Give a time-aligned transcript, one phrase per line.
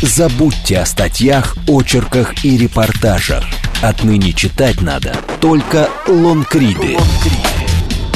[0.00, 3.44] Забудьте о статьях, очерках и репортажах.
[3.82, 6.96] Отныне читать надо только лонгриды.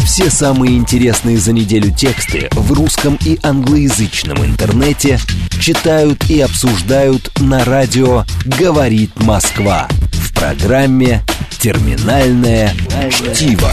[0.05, 5.19] Все самые интересные за неделю тексты в русском и англоязычном интернете
[5.61, 11.23] читают и обсуждают на радио «Говорит Москва» в программе
[11.59, 12.77] «Терминальное
[13.11, 13.73] чтиво».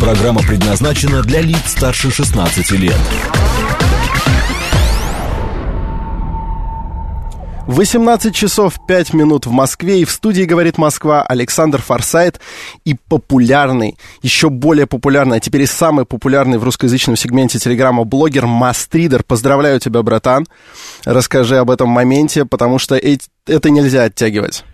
[0.00, 2.98] Программа предназначена для лиц старше 16 лет.
[7.66, 12.40] 18 часов 5 минут в Москве, и в студии «Говорит Москва» Александр Форсайт
[12.84, 18.46] и популярный, еще более популярный, а теперь и самый популярный в русскоязычном сегменте телеграмма блогер
[18.46, 19.24] Мастридер.
[19.24, 20.46] Поздравляю тебя, братан.
[21.04, 24.64] Расскажи об этом моменте, потому что это нельзя оттягивать.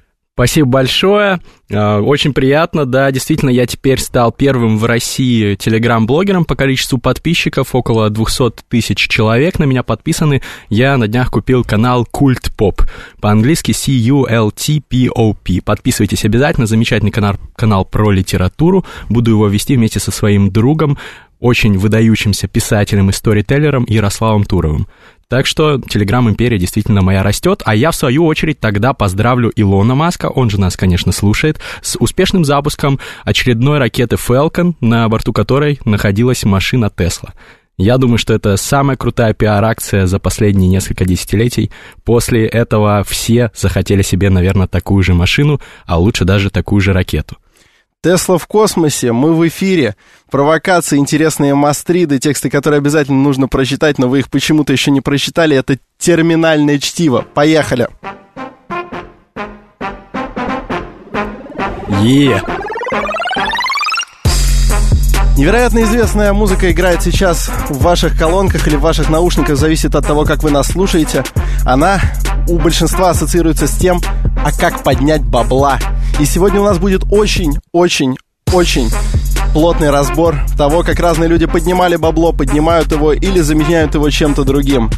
[0.43, 1.41] Спасибо большое.
[1.73, 7.77] А, очень приятно, да, действительно, я теперь стал первым в России телеграм-блогером по количеству подписчиков,
[7.77, 10.43] около 200 тысяч человек на меня подписаны.
[10.69, 12.83] Я на днях купил канал Культ Поп,
[13.21, 15.61] по-английски C-U-L-T-P-O-P.
[15.65, 20.99] Подписывайтесь обязательно, замечательный канал, канал про литературу, буду его вести вместе со своим другом,
[21.39, 24.89] очень выдающимся писателем и сторителлером Ярославом Туровым.
[25.33, 29.95] Так что Telegram империя действительно моя растет, а я в свою очередь тогда поздравлю Илона
[29.95, 35.81] Маска, он же нас, конечно, слушает, с успешным запуском очередной ракеты Falcon, на борту которой
[35.87, 37.33] находилась машина Тесла.
[37.79, 41.71] Я думаю, что это самая крутая пиар-акция за последние несколько десятилетий.
[42.05, 47.39] После этого все захотели себе, наверное, такую же машину, а лучше даже такую же ракету.
[48.05, 49.95] Тесла в космосе, мы в эфире.
[50.29, 55.57] Провокации, интересные мастриды, тексты, которые обязательно нужно прочитать, но вы их почему-то еще не прочитали.
[55.57, 57.25] Это терминальное чтиво.
[57.33, 57.87] Поехали.
[62.01, 62.43] Е.
[65.37, 70.25] Невероятно известная музыка играет сейчас в ваших колонках или в ваших наушниках, зависит от того,
[70.25, 71.25] как вы нас слушаете.
[71.65, 72.01] Она
[72.49, 74.01] у большинства ассоциируется с тем,
[74.45, 75.79] а как поднять бабла.
[76.21, 78.91] И сегодня у нас будет очень-очень-очень
[79.55, 84.91] плотный разбор того, как разные люди поднимали бабло, поднимают его или заменяют его чем-то другим.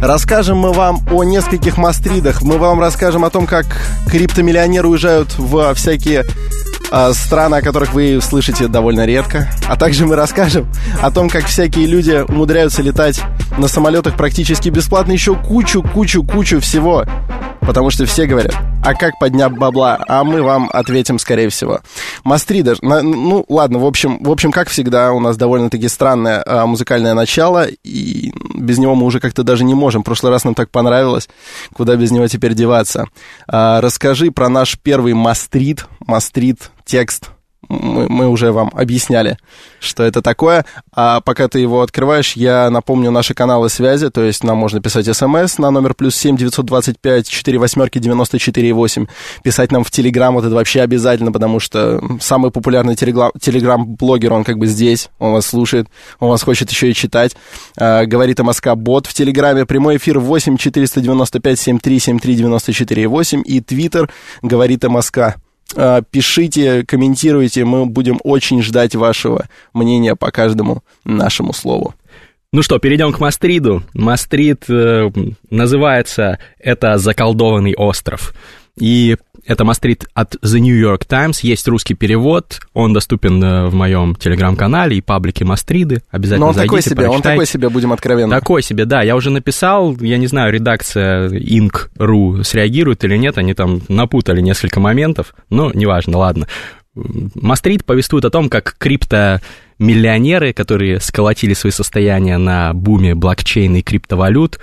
[0.00, 2.42] Расскажем мы вам о нескольких мастридах.
[2.42, 3.66] Мы вам расскажем о том, как
[4.08, 6.24] криптомиллионеры уезжают в всякие
[7.12, 9.50] страны, о которых вы слышите довольно редко.
[9.66, 10.66] А также мы расскажем
[11.00, 13.20] о том, как всякие люди умудряются летать
[13.56, 15.12] на самолетах практически бесплатно.
[15.12, 17.04] Еще кучу, кучу, кучу всего.
[17.68, 20.02] Потому что все говорят, а как поднять бабла?
[20.08, 21.80] А мы вам ответим, скорее всего.
[22.24, 27.12] Мастрида, ну ладно, в общем, в общем, как всегда, у нас довольно-таки странное а, музыкальное
[27.12, 30.00] начало, и без него мы уже как-то даже не можем.
[30.00, 31.28] В прошлый раз нам так понравилось,
[31.74, 33.04] куда без него теперь деваться.
[33.46, 37.32] А, расскажи про наш первый мастрит, мастрит текст
[37.68, 39.36] мы, мы уже вам объясняли,
[39.80, 40.64] что это такое.
[40.92, 45.06] А пока ты его открываешь, я напомню наши каналы связи, то есть нам можно писать
[45.14, 49.06] смс на номер плюс семь девятьсот двадцать пять четыре восьмерки девяносто четыре восемь.
[49.42, 54.58] Писать нам в Телеграм, вот это вообще обязательно, потому что самый популярный Телеграм-блогер, он как
[54.58, 55.88] бы здесь, он вас слушает,
[56.20, 57.36] он вас хочет еще и читать.
[57.76, 63.60] А, говорит МСК Бот в Телеграме, прямой эфир 8 495 73 73 94 8 и
[63.60, 64.10] Твиттер
[64.42, 65.36] говорит МСК.
[65.76, 71.94] А, пишите, комментируйте, мы будем очень ждать вашего мнения по каждому нашему слову.
[72.50, 73.82] Ну что, перейдем к Мастриду.
[73.92, 75.10] Мастрид э,
[75.50, 78.34] называется «Это заколдованный остров».
[78.80, 79.16] И
[79.46, 81.40] это Мастрит от The New York Times.
[81.40, 82.60] Есть русский перевод.
[82.74, 86.02] Он доступен э, в моем телеграм-канале и паблике Мастриды.
[86.10, 87.16] Обязательно Но он зайдите, такой себе, прочитайте.
[87.16, 88.30] Он такой себе, будем откровенны.
[88.30, 89.02] Такой себе, да.
[89.02, 89.96] Я уже написал.
[90.00, 93.38] Я не знаю, редакция Inc.ru среагирует или нет.
[93.38, 95.34] Они там напутали несколько моментов.
[95.48, 96.46] Но неважно, ладно.
[96.94, 99.40] Мастрит повествует о том, как крипто
[99.78, 104.58] миллионеры, которые сколотили свои состояния на буме блокчейна и криптовалют,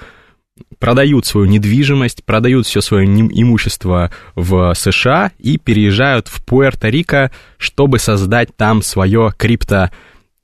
[0.79, 8.55] продают свою недвижимость, продают все свое имущество в США и переезжают в Пуэрто-Рико, чтобы создать
[8.55, 9.91] там свое крипто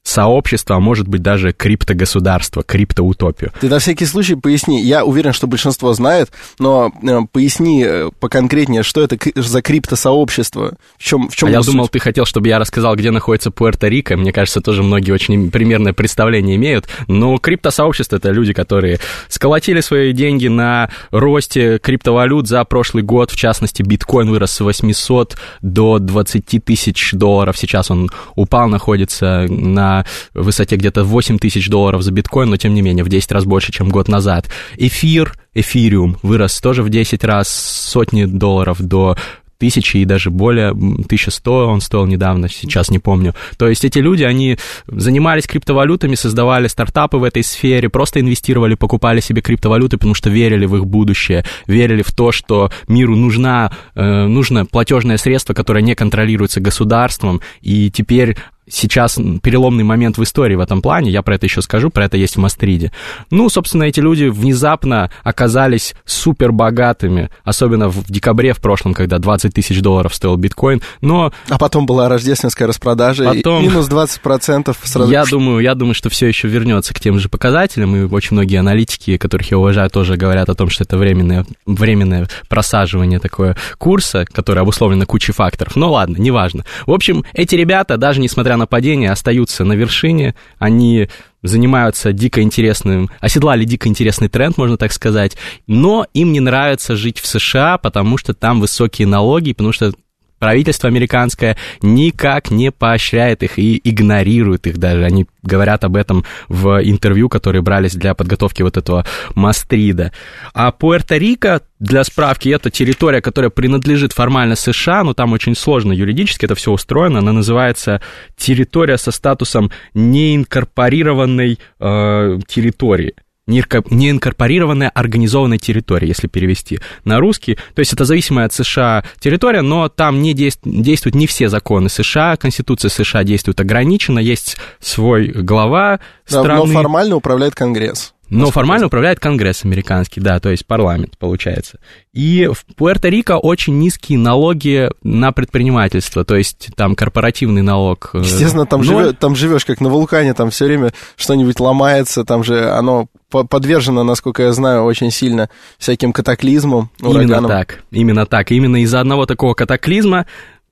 [0.04, 3.52] сообщество, а может быть даже криптогосударство, криптоутопию.
[3.62, 4.82] Ты на всякий случай поясни.
[4.82, 11.04] Я уверен, что большинство знает, но э, поясни э, поконкретнее, что это за криптосообщество, в
[11.04, 11.74] чем, в чем а я суть?
[11.74, 14.16] думал, ты хотел, чтобы я рассказал, где находится Пуэрто-Рико.
[14.16, 16.88] Мне кажется, тоже многие очень примерное представление имеют.
[17.08, 19.00] Но криптосообщество— это люди, которые
[19.30, 23.32] сколотили свои деньги на росте криптовалют за прошлый год.
[23.32, 27.58] В частности, биткоин вырос с 800 до 20 тысяч долларов.
[27.58, 29.91] Сейчас он упал, находится на
[30.34, 33.72] высоте где-то 8 тысяч долларов за биткоин, но тем не менее в 10 раз больше,
[33.72, 34.50] чем год назад.
[34.78, 39.16] Эфир, эфириум вырос тоже в 10 раз, сотни долларов до
[39.62, 43.36] тысячи и даже более 1100 он стоил недавно, сейчас не помню.
[43.58, 44.58] То есть эти люди, они
[44.88, 50.66] занимались криптовалютами, создавали стартапы в этой сфере, просто инвестировали, покупали себе криптовалюты, потому что верили
[50.66, 55.94] в их будущее, верили в то, что миру нужна, э, нужно платежное средство, которое не
[55.94, 58.38] контролируется государством, и теперь
[58.72, 62.18] сейчас переломный момент в истории в этом плане, я про это еще скажу, про это
[62.18, 62.92] есть в Мастриде.
[63.30, 69.54] Ну, собственно, эти люди внезапно оказались супер богатыми, особенно в декабре в прошлом, когда 20
[69.54, 71.32] тысяч долларов стоил биткоин, но...
[71.50, 73.64] А потом была рождественская распродажа, потом...
[73.64, 75.12] и минус 20% сразу...
[75.12, 78.58] Я думаю, я думаю, что все еще вернется к тем же показателям, и очень многие
[78.58, 84.26] аналитики, которых я уважаю, тоже говорят о том, что это временное, временное просаживание такое курса,
[84.32, 85.76] которое обусловлено кучей факторов.
[85.76, 86.66] Но ладно, неважно.
[86.86, 91.08] В общем, эти ребята, даже несмотря на падение, остаются на вершине, они
[91.44, 95.38] занимаются дико интересным, оседлали дико интересный тренд, можно так сказать,
[95.68, 99.94] но им не нравится жить в США, потому что там высокие налоги, потому что
[100.42, 105.06] правительство американское никак не поощряет их и игнорирует их даже.
[105.06, 109.06] Они говорят об этом в интервью, которые брались для подготовки вот этого
[109.36, 110.12] Мастрида.
[110.56, 116.46] А Пуэрто-Рико, для справки, это территория, которая принадлежит формально США, но там очень сложно юридически
[116.46, 117.20] это все устроено.
[117.20, 118.02] Она называется
[118.36, 123.14] территория со статусом неинкорпорированной э, территории
[123.52, 127.58] неинкорпорированная организованная территория, если перевести на русский.
[127.76, 132.38] То есть это зависимая от США территория, но там не действуют не все законы США,
[132.38, 136.66] Конституция США действует ограниченно, есть свой глава страны.
[136.66, 138.14] но формально управляет Конгресс.
[138.32, 141.80] Но формально управляет Конгресс американский, да, то есть парламент, получается.
[142.14, 148.12] И в Пуэрто-Рико очень низкие налоги на предпринимательство, то есть там корпоративный налог.
[148.14, 152.44] Э, Естественно, там, живё, там живешь как на вулкане, там все время что-нибудь ломается, там
[152.44, 157.24] же оно подвержено, насколько я знаю, очень сильно всяким катаклизмам, ураганам.
[157.24, 158.52] Именно так, именно так.
[158.52, 160.26] Именно из-за одного такого катаклизма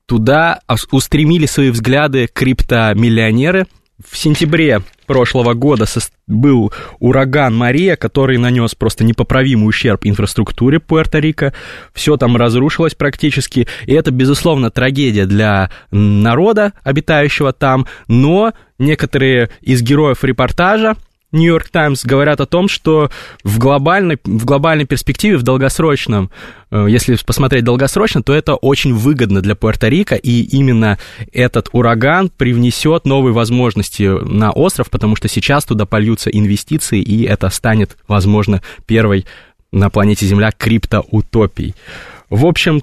[0.06, 3.68] туда устремили свои взгляды криптомиллионеры.
[4.06, 5.86] В сентябре прошлого года
[6.26, 11.54] был ураган Мария, который нанес просто непоправимый ущерб инфраструктуре Пуэрто-Рико.
[11.94, 13.68] Все там разрушилось практически.
[13.88, 17.88] И это, безусловно, трагедия для народа, обитающего там.
[18.08, 20.96] Но некоторые из героев репортажа
[21.32, 23.12] Нью-Йорк Таймс говорят о том, что
[23.44, 26.32] в глобальной, в глобальной перспективе, в долгосрочном,
[26.72, 30.98] э, если посмотреть долгосрочно, то это очень выгодно для Пуэрто-Рико, и именно
[31.32, 37.50] этот ураган привнесет новые возможности на остров, потому что сейчас туда польются инвестиции, и это
[37.50, 39.26] станет, возможно, первой
[39.72, 41.76] на планете Земля криптоутопией.
[42.32, 42.82] В общем,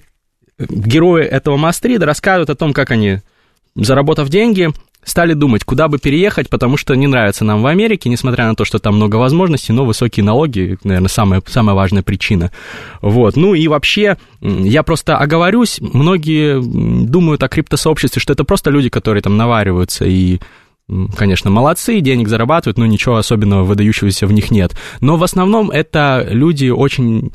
[0.58, 3.19] герои этого Мастрида рассказывают о том, как они,
[3.75, 4.70] заработав деньги,
[5.06, 8.64] стали думать, куда бы переехать, потому что не нравится нам в Америке, несмотря на то,
[8.64, 12.50] что там много возможностей, но высокие налоги, наверное, самая, самая важная причина.
[13.00, 13.37] Вот.
[13.37, 19.23] Ну и вообще, я просто оговорюсь, многие думают о криптосообществе, что это просто люди, которые
[19.23, 20.41] там навариваются и
[21.17, 24.76] конечно, молодцы, денег зарабатывают, но ничего особенного выдающегося в них нет.
[25.00, 27.32] Но в основном это люди очень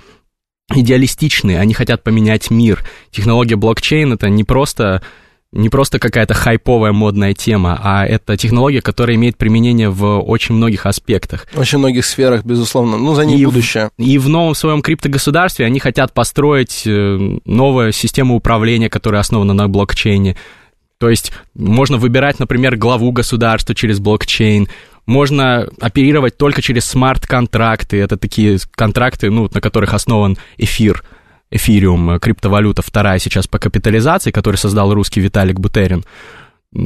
[0.73, 2.85] идеалистичные, они хотят поменять мир.
[3.11, 5.01] Технология блокчейн— это не просто
[5.53, 10.85] не просто какая-то хайповая модная тема, а это технология, которая имеет применение в очень многих
[10.85, 11.47] аспектах.
[11.53, 12.97] В очень многих сферах, безусловно.
[12.97, 13.89] Ну, за ней и будущее.
[13.97, 19.53] В, и в новом своем криптогосударстве они хотят построить э, новую систему управления, которая основана
[19.53, 20.37] на блокчейне.
[20.99, 24.69] То есть можно выбирать, например, главу государства через блокчейн,
[25.05, 27.97] можно оперировать только через смарт-контракты.
[27.97, 31.03] Это такие контракты, ну, на которых основан эфир–
[31.51, 36.03] эфириум, э, криптовалюта вторая сейчас по капитализации, который создал русский Виталик Бутерин.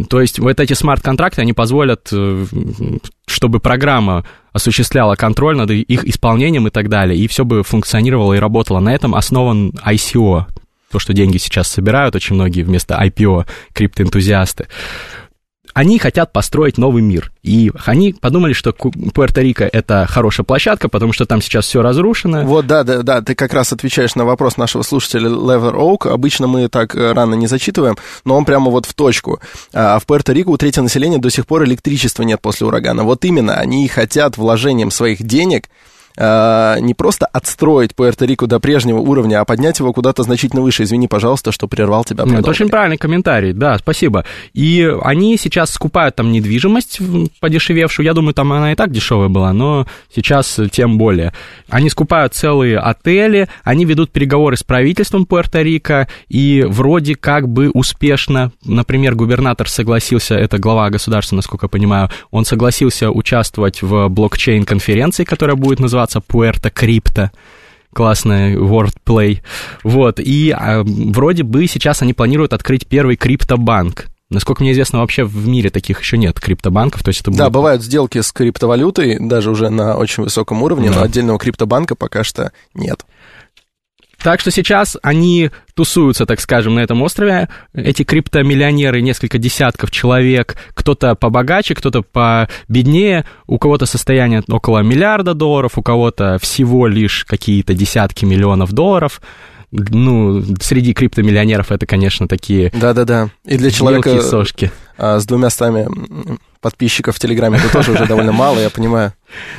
[0.10, 2.46] То есть вот эти смарт-контракты, они позволят, э,
[3.28, 8.40] чтобы программа осуществляла контроль над их исполнением и так далее, и все бы функционировало и
[8.40, 8.80] работало.
[8.80, 10.46] На этом основан ICO,
[10.92, 14.68] то, что деньги сейчас собирают очень многие вместо IPO, криптоэнтузиасты
[15.76, 17.34] они хотят построить новый мир.
[17.44, 22.44] И они подумали, что Пуэрто-Рико это хорошая площадка, потому что там сейчас все разрушено.
[22.44, 26.06] Вот, да, да, да, ты как раз отвечаешь на вопрос нашего слушателя Левер Оук.
[26.06, 29.42] Обычно мы так э, рано не зачитываем, но он прямо вот в точку.
[29.74, 33.04] А в Пуэрто-Рико у третьего населения до сих пор электричества нет после урагана.
[33.04, 35.68] Вот именно, они хотят вложением своих денег
[36.18, 40.84] э, не просто отстроить Пуэрто-Рико до прежнего уровня, а поднять его куда-то значительно выше.
[40.84, 42.24] Извини, пожалуйста, что прервал тебя.
[42.24, 42.42] Продолжи.
[42.42, 44.26] Это очень правильный комментарий, да, спасибо.
[44.54, 47.00] И они сейчас скупают там недвижимость
[47.40, 48.06] подешевевшую.
[48.06, 51.34] Я думаю, там она и так дешевая была, но сейчас тем более.
[51.70, 58.52] Они скупают целые отели, они ведут переговоры с правительством Пуэрто-Рико, и вроде как бы успешно,
[58.64, 65.56] например, губернатор согласился, это глава государства, насколько я понимаю, он согласился участвовать в блокчейн-конференции, которая
[65.56, 67.32] будет называться называться Пуэрто Крипто,
[67.94, 69.42] классный wordplay.
[69.84, 74.08] Вот, и а, вроде бы сейчас они планируют открыть первый криптобанк.
[74.32, 77.40] Насколько мне известно, вообще в мире таких еще нет криптобанков, то есть это будет...
[77.40, 80.96] Да, бывают сделки с криптовалютой, даже уже на очень высоком уровне, да.
[80.96, 83.06] но отдельного криптобанка пока что нет.
[84.26, 87.48] Так что сейчас они тусуются, так скажем, на этом острове.
[87.76, 95.74] Эти криптомиллионеры, несколько десятков человек, кто-то побогаче, кто-то победнее, у кого-то состояние около миллиарда долларов,
[95.78, 99.22] у кого-то всего лишь какие-то десятки миллионов долларов
[99.72, 102.72] ну, среди криптомиллионеров это, конечно, такие...
[102.74, 103.30] Да-да-да.
[103.44, 104.72] И для человека сошки.
[104.98, 105.88] А, с двумя стами
[106.66, 109.14] подписчиков в Телеграме это тоже уже довольно мало, я понимаю.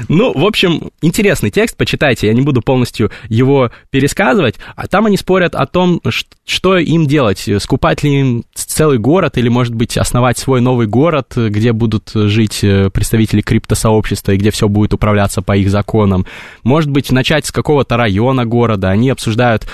[0.09, 5.17] Ну, в общем, интересный текст, почитайте, я не буду полностью его пересказывать, а там они
[5.17, 6.01] спорят о том,
[6.45, 11.35] что им делать, скупать ли им целый город или, может быть, основать свой новый город,
[11.37, 16.27] где будут жить э, представители криптосообщества и где все будет управляться по их законам.
[16.65, 19.69] Может быть, начать с какого-то района города, они обсуждают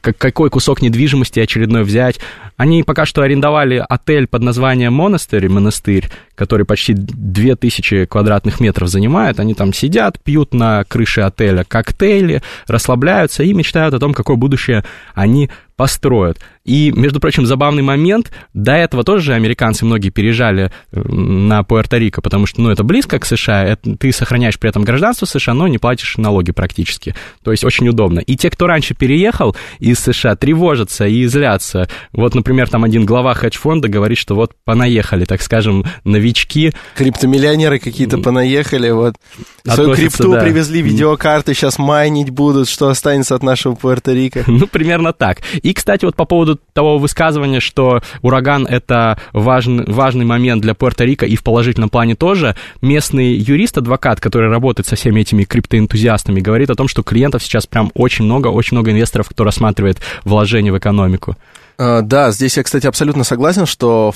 [0.00, 2.18] какой кусок недвижимости очередной взять.
[2.56, 9.40] Они пока что арендовали отель под названием Монастырь, монастырь, который почти 2000 квадратных метров занимает.
[9.40, 14.84] Они там сидят, пьют на крыше отеля коктейли, расслабляются и мечтают о том, какое будущее
[15.14, 16.38] они построят.
[16.64, 22.62] И, между прочим, забавный момент, до этого тоже американцы многие переезжали на Пуэрто-Рико, потому что,
[22.62, 26.16] ну, это близко к США, это, ты сохраняешь при этом гражданство США, но не платишь
[26.16, 27.14] налоги практически.
[27.44, 28.20] То есть очень удобно.
[28.20, 31.88] И те, кто раньше переехал из США, тревожатся и злятся.
[32.12, 36.72] Вот, например, там один глава хедж-фонда говорит, что вот понаехали, так скажем, новички.
[36.96, 39.14] Криптомиллионеры какие-то понаехали, вот.
[39.64, 40.40] Свою крипту да.
[40.40, 44.44] привезли, видеокарты, сейчас майнить будут, что останется от нашего Пуэрто-Рико.
[44.56, 45.42] Ну, примерно так.
[45.62, 51.26] И, кстати, вот по поводу того высказывания, что ураган— это важный, важный момент для Пуэрто-Рико
[51.26, 56.74] и в положительном плане тоже, местный юрист-адвокат, который работает со всеми этими криптоэнтузиастами, говорит о
[56.74, 61.36] том, что клиентов сейчас прям очень много, очень много инвесторов, кто рассматривает вложения в экономику.
[61.78, 64.14] А, да, здесь я, кстати, абсолютно согласен, что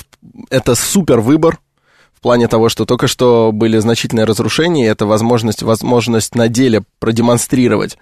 [0.49, 1.59] это супер выбор
[2.13, 7.97] в плане того, что только что были значительные разрушения, это возможность, возможность на деле продемонстрировать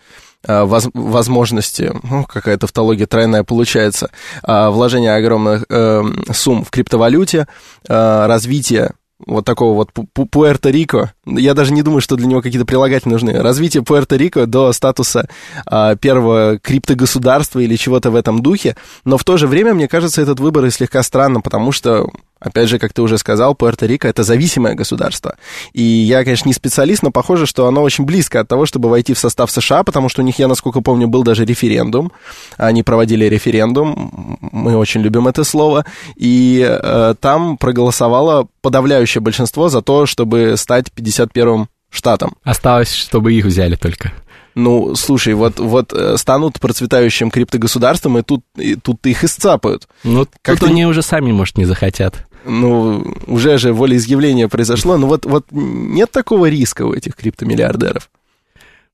[0.48, 4.10] Э, возможности, ну, какая-то тавтология тройная получается,
[4.42, 6.02] э, вложения огромных э,
[6.32, 7.48] сумм в криптовалюте,
[7.86, 8.94] развитие
[9.26, 11.10] вот такого вот Пуэрто-Рико.
[11.26, 13.34] Я даже не думаю, что для него какие-то прилагательные нужны.
[13.34, 15.28] Развитие Пуэрто-Рико до статуса
[15.66, 18.76] а, первого криптогосударства или чего-то в этом духе.
[19.06, 22.10] Но в то же время, мне кажется, этот выбор и слегка странно, потому что
[22.40, 25.36] Опять же, как ты уже сказал, Пуэрто-Рико— это зависимое государство.
[25.74, 29.14] И я, конечно, не специалист, но похоже, что оно очень близко от того, чтобы войти
[29.14, 32.12] в состав США, потому что у них, я насколько помню, был даже референдум.
[32.58, 39.82] Они проводили референдум, мы очень любим это слово, и э, там проголосовало подавляющее большинство за
[39.82, 42.36] то, чтобы стать 51-м штатом.
[42.44, 44.14] Осталось, чтобы их взяли только.
[44.56, 49.88] Ну, слушай, вот, вот э, станут процветающим криптогосударством, и тут, и тут их исцапают.
[50.04, 52.28] Ну, как тут они уже сами, может, не захотят.
[52.46, 58.10] Ну, уже же волеизъявление произошло, но вот, вот нет такого риска у этих криптомиллиардеров.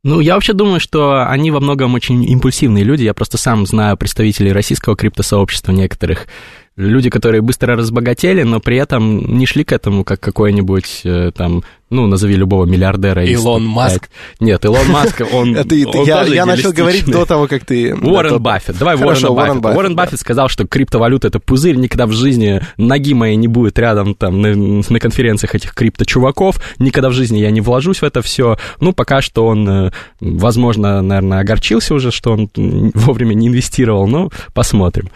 [0.03, 3.03] Ну, я вообще думаю, что они во многом очень импульсивные люди.
[3.03, 6.27] Я просто сам знаю представителей российского криптосообщества некоторых,
[6.77, 11.63] люди, которые быстро разбогатели, но при этом не шли к этому, как какой-нибудь э, там,
[11.89, 13.23] ну, назови любого миллиардера.
[13.25, 14.09] Илон Маск?
[14.41, 17.95] Нет, Илон Маск, он Я начал говорить до того, как ты...
[17.95, 19.77] Уоррен Баффет, давай Уоррен Баффет.
[19.77, 24.13] Уоррен Баффет сказал, что криптовалюта— это пузырь, никогда в жизни ноги моей не будет рядом
[24.13, 28.57] там на конференциях этих крипто-чуваков, никогда в жизни я не вложусь в это все.
[28.81, 32.49] Ну, пока что он, э, возможно, наверное, огорчился уже, что он
[32.93, 35.09] вовремя не инвестировал, но посмотрим.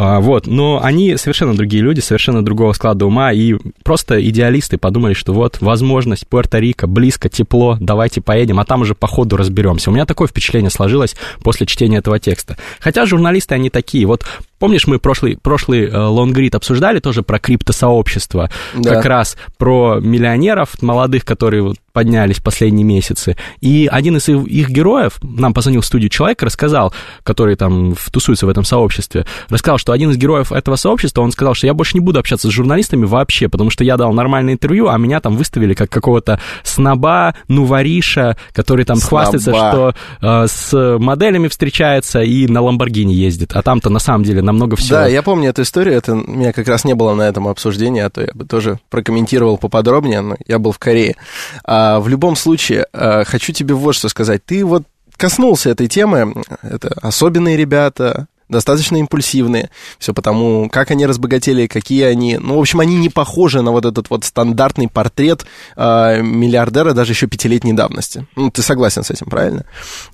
[0.00, 5.12] А, вот, но они совершенно другие люди, совершенно другого склада ума, и просто идеалисты подумали,
[5.12, 9.90] что вот возможность Пуэрто-Рико, близко, тепло, давайте поедем, а там уже по ходу разберемся.
[9.90, 12.56] У меня такое впечатление сложилось после чтения этого текста.
[12.78, 14.24] Хотя журналисты они такие, вот
[14.58, 18.94] Помнишь, мы прошлый, прошлый лонгрид обсуждали тоже про криптосообщество, да.
[18.94, 23.36] как раз про миллионеров молодых, которые вот поднялись в последние месяцы.
[23.60, 28.46] И один из их, их героев, нам позвонил в студию человек, рассказал, который там тусуется
[28.46, 31.94] в этом сообществе, рассказал, что один из героев этого сообщества, он сказал, что я больше
[31.94, 35.36] не буду общаться с журналистами вообще, потому что я дал нормальное интервью, а меня там
[35.36, 39.24] выставили как какого-то сноба, нувариша, который там сноба.
[39.24, 44.40] хвастается, что э, с моделями встречается и на Ламборгини ездит, а там-то на самом деле
[44.48, 44.98] намного всего.
[44.98, 48.02] Да, я помню эту историю, это у меня как раз не было на этом обсуждении,
[48.02, 51.16] а то я бы тоже прокомментировал поподробнее, но я был в Корее.
[51.64, 54.44] А, в любом случае, а, хочу тебе вот что сказать.
[54.44, 54.84] Ты вот
[55.16, 59.70] коснулся этой темы, это особенные ребята, достаточно импульсивные.
[59.98, 62.38] Все потому, как они разбогатели, какие они...
[62.38, 65.44] Ну, в общем, они не похожи на вот этот вот стандартный портрет
[65.76, 68.26] э, миллиардера даже еще пятилетней давности.
[68.36, 69.64] Ну, ты согласен с этим, правильно?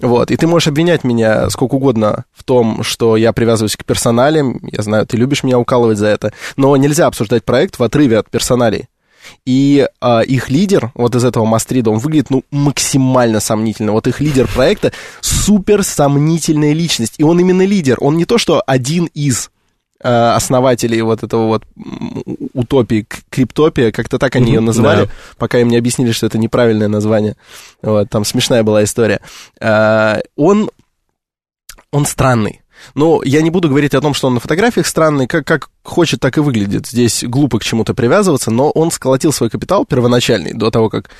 [0.01, 0.31] Вот.
[0.31, 4.61] И ты можешь обвинять меня сколько угодно в том, что я привязываюсь к персоналям.
[4.71, 6.33] Я знаю, ты любишь меня укалывать за это.
[6.57, 8.89] Но нельзя обсуждать проект в отрыве от персоналей.
[9.47, 13.93] И а, их лидер, вот из этого Мастрида, он выглядит, ну, максимально сомнительно.
[13.93, 17.15] Вот их лидер проекта супер сомнительная личность.
[17.19, 17.99] И он именно лидер.
[18.01, 19.51] Он не то, что один из
[20.03, 21.65] а, основателей вот этого вот
[22.53, 25.11] утопии, криптопия, как-то так они ее называли, да.
[25.39, 27.37] пока им не объяснили, что это неправильное название.
[27.81, 29.21] Вот, там смешная была история.
[29.61, 30.71] А, он,
[31.91, 32.61] он странный.
[32.95, 36.21] Но я не буду говорить о том, что он на фотографиях странный, как, как хочет,
[36.21, 36.87] так и выглядит.
[36.87, 41.11] Здесь глупо к чему-то привязываться, но он сколотил свой капитал первоначальный, до того, как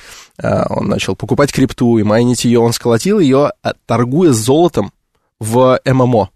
[0.41, 2.59] э, он начал покупать крипту и майнить ее.
[2.59, 4.91] Он сколотил ее, а, торгуя золотом
[5.39, 6.29] в ММО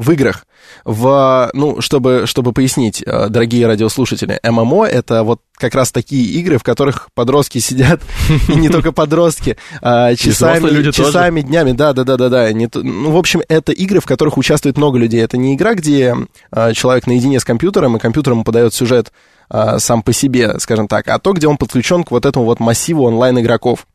[0.00, 0.46] в играх.
[0.84, 6.56] В, ну, чтобы, чтобы пояснить, э, дорогие радиослушатели, ММО— это вот как раз такие игры,
[6.56, 8.00] в которых подростки сидят,
[8.48, 12.48] и не только подростки, а часами, часами, днями, да-да-да-да-да.
[12.74, 15.22] Ну, в общем, это игры, в которых участвует много людей.
[15.22, 16.16] Это не игра, где
[16.50, 19.12] э, человек наедине с компьютером, и компьютер ему подает сюжет
[19.50, 22.58] э, сам по себе, скажем так, а то, где он подключен к вот этому вот
[22.58, 23.86] массиву онлайн-игроков,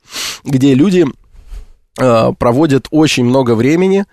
[0.44, 1.08] где люди
[1.96, 4.06] проводят очень много времени,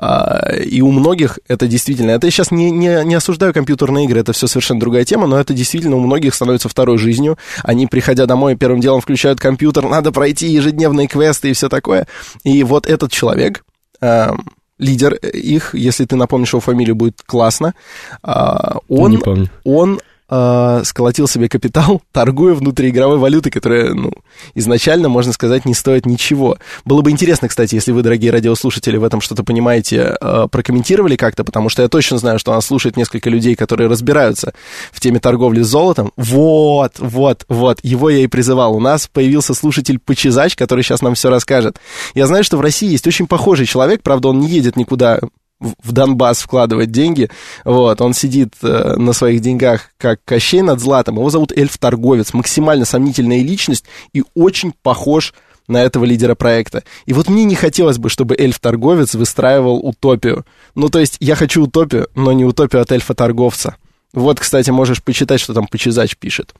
[0.00, 2.10] э, и у многих это действительно...
[2.10, 5.38] Это я сейчас не, не, не осуждаю компьютерные игры, это все совершенно другая тема, но
[5.38, 7.38] это действительно у многих становится второй жизнью.
[7.62, 12.08] Они, приходя домой, первым делом включают компьютер, надо пройти ежедневные квесты и все такое.
[12.42, 13.64] И вот этот человек,
[14.00, 14.32] э,
[14.78, 17.74] лидер их, если ты напомнишь его фамилию, будет классно.
[18.22, 24.12] Он, он э, сколотил себе капитал, торгуя внутриигровой валютой, которая, ну,
[24.54, 26.58] изначально, можно сказать, не стоит ничего.
[26.84, 31.44] Было бы интересно, кстати, если вы, дорогие радиослушатели, в этом что-то понимаете, э, прокомментировали как-то,
[31.44, 34.52] потому что я точно знаю, что нас слушает несколько людей, которые разбираются
[34.92, 36.12] в теме торговли с золотом.
[36.16, 38.74] Вот, вот, вот, его я и призывал.
[38.74, 41.78] У нас появился слушатель Почезач, который сейчас нам все расскажет.
[42.14, 45.20] Я знаю, что в России есть очень похожий человек, правда, он не едет никуда
[45.60, 47.30] в Донбасс вкладывать деньги.
[47.64, 51.16] Вот, он сидит э, на своих деньгах, как Кощей над златом.
[51.16, 52.32] Его зовут Эльф-торговец.
[52.32, 55.34] Максимально сомнительная личность и очень похож
[55.66, 56.82] на этого лидера проекта.
[57.06, 60.46] И вот мне не хотелось бы, чтобы эльф-торговец выстраивал утопию.
[60.74, 63.76] Ну, то есть я хочу утопию, но не утопию от эльфа-торговца.
[64.14, 66.54] Вот, кстати, можешь почитать, что там Почезач пишет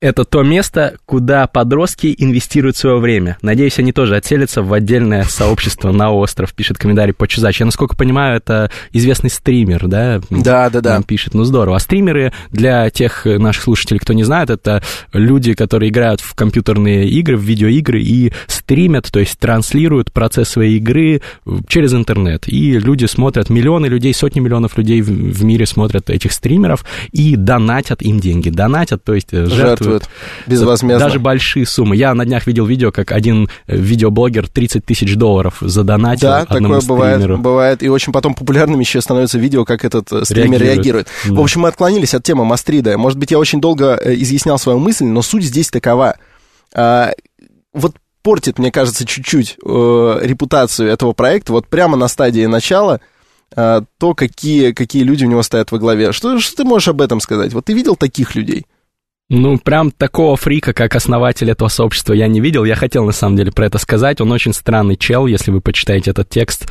[0.00, 3.36] это то место, куда подростки инвестируют свое время.
[3.42, 7.60] Надеюсь, они тоже отселятся в отдельное сообщество на остров, пишет комментарий по Чузач.
[7.60, 10.20] Я, насколько понимаю, это известный стример, да?
[10.30, 10.94] Да, да, да.
[10.94, 11.76] Нам пишет, ну здорово.
[11.76, 14.82] А стримеры, для тех наших слушателей, кто не знает, это
[15.12, 20.78] люди, которые играют в компьютерные игры, в видеоигры и стримят, то есть транслируют процесс своей
[20.78, 21.20] игры
[21.68, 22.44] через интернет.
[22.48, 28.00] И люди смотрят, миллионы людей, сотни миллионов людей в мире смотрят этих стримеров и донатят
[28.00, 28.48] им деньги.
[28.48, 30.08] Донатят, то есть жертвуют жертвуют
[30.46, 31.06] безвозмездно.
[31.06, 31.96] Даже большие суммы.
[31.96, 37.38] Я на днях видел видео, как один видеоблогер 30 тысяч долларов задонатил Да, такое бывает,
[37.38, 37.82] бывает.
[37.82, 40.76] И очень потом популярными еще становятся видео, как этот э, стример реагирует.
[40.76, 41.08] реагирует.
[41.26, 41.34] Да.
[41.34, 42.96] В общем, мы отклонились от темы Мастрида.
[42.98, 46.16] Может быть, я очень долго э, изъяснял свою мысль, но суть здесь такова.
[46.74, 47.12] А,
[47.72, 53.00] вот портит, мне кажется, чуть-чуть э, репутацию этого проекта, вот прямо на стадии начала,
[53.56, 56.12] э, то, какие, какие люди у него стоят во главе.
[56.12, 57.52] Что, что ты можешь об этом сказать?
[57.52, 58.66] Вот ты видел таких людей?
[59.30, 62.64] Ну, прям такого фрика, как основатель этого сообщества, я не видел.
[62.64, 64.20] Я хотел, на самом деле, про это сказать.
[64.20, 66.68] Он очень странный чел, если вы почитаете этот текст.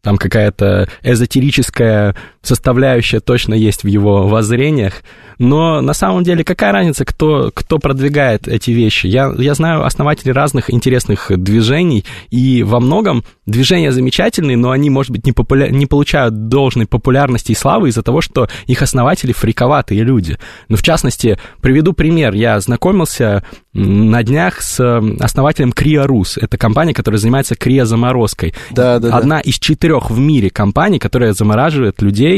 [0.00, 2.14] Там какая-то эзотерическая
[2.48, 5.02] составляющая точно есть в его воззрениях.
[5.38, 9.06] Но на самом деле какая разница, кто, кто продвигает эти вещи?
[9.06, 15.12] Я, я знаю основателей разных интересных движений, и во многом движения замечательные, но они, может
[15.12, 15.68] быть, не, популя...
[15.68, 20.38] не получают должной популярности и славы из-за того, что их основатели фриковатые люди.
[20.68, 22.34] Ну, в частности, приведу пример.
[22.34, 24.80] Я знакомился на днях с
[25.20, 26.36] основателем Криорус.
[26.36, 28.54] Это компания, которая занимается криозаморозкой.
[28.72, 29.42] Да, да, Одна да.
[29.42, 32.37] из четырех в мире компаний, которая замораживает людей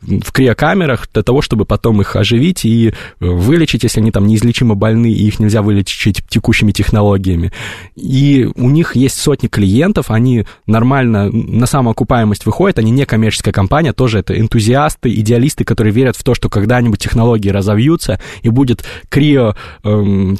[0.00, 4.74] в криокамерах для того, чтобы потом их оживить и э, вылечить, если они там неизлечимо
[4.74, 7.52] больны, и их нельзя вылечить текущими технологиями.
[7.96, 13.92] И у них есть сотни клиентов, они нормально на самоокупаемость выходят, они не коммерческая компания,
[13.92, 19.54] тоже это энтузиасты, идеалисты, которые верят в то, что когда-нибудь технологии разовьются и будет крио
[19.84, 20.36] эм,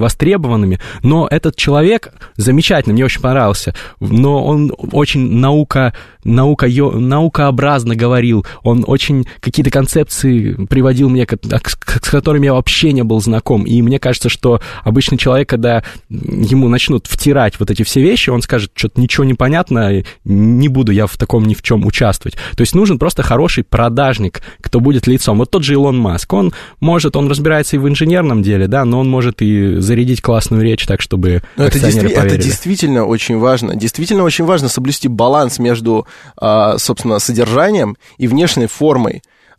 [0.00, 0.78] востребованными.
[1.02, 5.94] Но этот человек замечательный, мне очень понравился, но он очень наука,
[6.24, 13.02] наука, наукообразно говорил, он очень очень какие-то концепции приводил мне, с которыми я вообще не
[13.02, 13.64] был знаком.
[13.64, 18.42] И мне кажется, что обычный человек, когда ему начнут втирать вот эти все вещи, он
[18.42, 22.36] скажет, что-то ничего не понятно, не буду я в таком ни в чем участвовать.
[22.56, 25.38] То есть нужен просто хороший продажник, кто будет лицом.
[25.38, 29.00] Вот тот же Илон Маск, он может, он разбирается и в инженерном деле, да, но
[29.00, 33.74] он может и зарядить классную речь так, чтобы но это, действи- это действительно очень важно.
[33.74, 38.89] Действительно очень важно соблюсти баланс между, а, собственно, содержанием и внешней формой.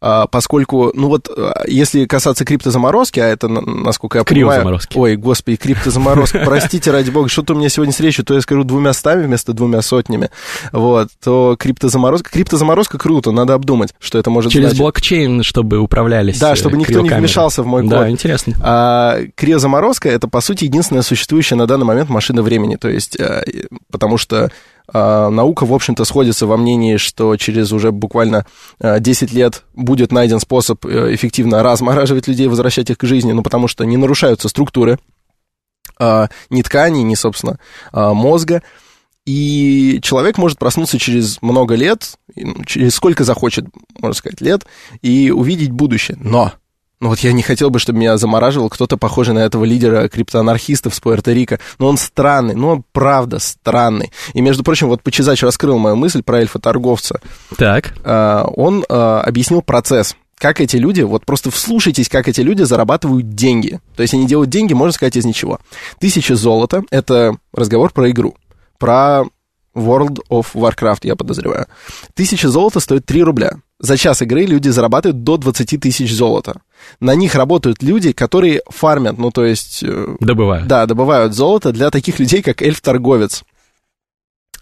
[0.03, 4.79] А, поскольку, ну вот, а, если касаться криптозаморозки, а это, насколько я понимаю...
[4.95, 8.63] Ой, господи, криптозаморозка, простите, ради бога, что-то у меня сегодня с речью, то я скажу
[8.63, 10.31] двумя стами вместо двумя сотнями,
[10.71, 12.31] вот, то криптозаморозка...
[12.31, 14.79] Криптозаморозка круто, надо обдумать, что это может Через значить.
[14.79, 17.91] блокчейн, чтобы управлялись Да, чтобы никто не вмешался в мой код.
[17.91, 18.55] Да, интересно.
[18.59, 23.43] А криозаморозка— это, по сути, единственная существующая на данный момент машина времени, то есть, э,
[23.91, 24.49] потому что
[24.93, 28.45] наука, в общем-то, сходится во мнении, что через уже буквально
[28.79, 33.43] 10 а, лет будет найден способ э, эффективно размораживать людей, возвращать их к жизни, ну,
[33.43, 34.99] потому что не нарушаются структуры
[35.97, 37.59] а, ни тканей, ни, собственно,
[37.93, 38.63] мозга.
[39.25, 43.65] И человек может проснуться через много лет, ну, через сколько захочет,
[43.99, 44.65] можно сказать, лет,
[45.01, 46.17] и увидеть будущее.
[46.19, 46.53] Но
[47.01, 50.93] ну вот я не хотел бы, чтобы меня замораживал кто-то похожий на этого лидера криптоанархистов
[50.93, 51.59] с Пуэрто-Рико.
[51.79, 54.11] Но он странный, ну он правда странный.
[54.33, 57.19] И, между прочим, вот Почезач раскрыл мою мысль про эльфа-торговца.
[57.57, 57.95] Так.
[58.03, 63.35] А, он а, объяснил процесс как эти люди, вот просто вслушайтесь, как эти люди зарабатывают
[63.35, 63.79] деньги.
[63.95, 65.59] То есть они делают деньги, можно сказать, из ничего.
[65.99, 68.35] Тысяча золота— это разговор про игру,
[68.79, 69.25] про
[69.75, 71.67] World of Warcraft, я подозреваю.
[72.13, 73.57] Тысяча золота стоит 3 рубля.
[73.79, 76.61] За час игры люди зарабатывают до 20 тысяч золота.
[76.99, 79.83] На них работают люди, которые фармят, ну то есть...
[79.83, 80.67] Э, добывают.
[80.67, 83.43] Да, добывают золото для таких людей, как эльф-торговец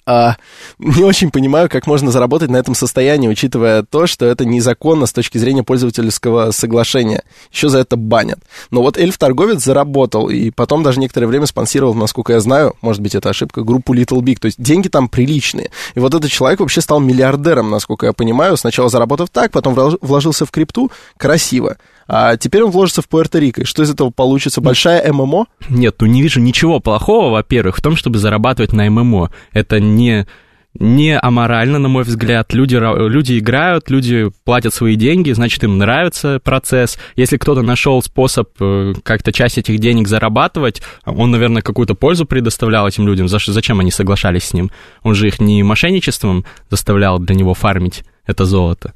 [0.09, 0.37] а,
[0.79, 5.13] не очень понимаю, как можно заработать на этом состоянии, учитывая то, что это незаконно с
[5.13, 7.21] точки зрения пользовательского соглашения.
[7.51, 8.39] Еще за это банят.
[8.71, 13.13] Но вот эльф-торговец заработал, и потом даже некоторое время спонсировал, насколько я знаю, может быть,
[13.13, 14.39] это ошибка, группу Little Big.
[14.39, 15.69] То есть деньги там приличные.
[15.93, 20.47] И вот этот человек вообще стал миллиардером, насколько я понимаю, сначала заработав так, потом вложился
[20.47, 21.77] в крипту, красиво.
[22.11, 23.65] А теперь он вложится в Пуэрто-Рико.
[23.65, 24.61] Что из этого получится?
[24.61, 25.45] Большая ММО?
[25.69, 29.29] Нет, ну не вижу ничего плохого, во-первых, в том, чтобы зарабатывать на ММО.
[29.53, 30.25] Это не
[30.73, 32.53] не аморально, на мой взгляд.
[32.53, 36.97] Люди, люди играют, люди платят свои деньги, значит, им нравится процесс.
[37.15, 42.87] Если кто-то нашел способ э, как-то часть этих денег зарабатывать, он, наверное, какую-то пользу предоставлял
[42.87, 43.27] этим людям.
[43.27, 44.71] Зачем они соглашались с ним?
[45.03, 48.93] Он же их не мошенничеством заставлял для него фармить это золото.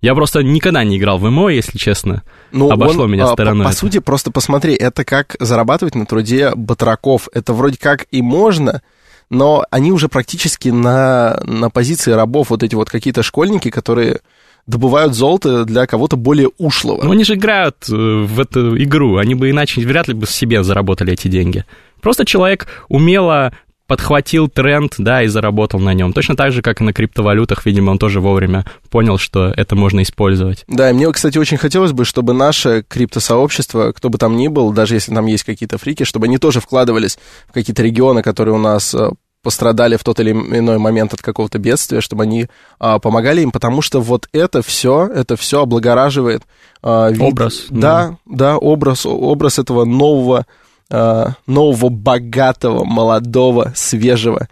[0.00, 2.22] Я просто никогда не играл в ММО, если честно.
[2.52, 3.64] Ну, Обошло он, меня стороной.
[3.64, 7.28] По, по сути, просто посмотри, это как зарабатывать на труде батраков.
[7.32, 8.82] Это вроде как и можно,
[9.30, 14.20] но они уже практически на, на позиции рабов, вот эти вот какие-то школьники, которые
[14.66, 17.02] добывают золото для кого-то более ушлого.
[17.02, 20.62] Ну, они же играют э, в эту игру, они бы иначе вряд ли бы себе
[20.62, 21.64] заработали эти деньги.
[22.00, 23.52] Просто человек умело
[23.86, 26.12] подхватил тренд, да, и заработал на нем.
[26.12, 30.02] Точно так же, как и на криптовалютах, видимо, он тоже вовремя понял, что это можно
[30.02, 30.64] использовать.
[30.66, 34.72] Да, и мне, кстати, очень хотелось бы, чтобы наше криптосообщество, кто бы там ни был,
[34.72, 37.18] даже если там есть какие-то фрики, чтобы они тоже вкладывались
[37.48, 39.10] в какие-то регионы, которые у нас э,
[39.46, 42.48] пострадали в тот или иной момент от какого-то бедствия, чтобы они
[42.80, 46.42] а, помогали им, потому что вот это все, это все облагораживает
[46.82, 47.66] а, вид, образ.
[47.70, 50.46] Да, да, да, образ, образ этого нового
[50.88, 54.46] Э, нового, богатого, молодого, свежего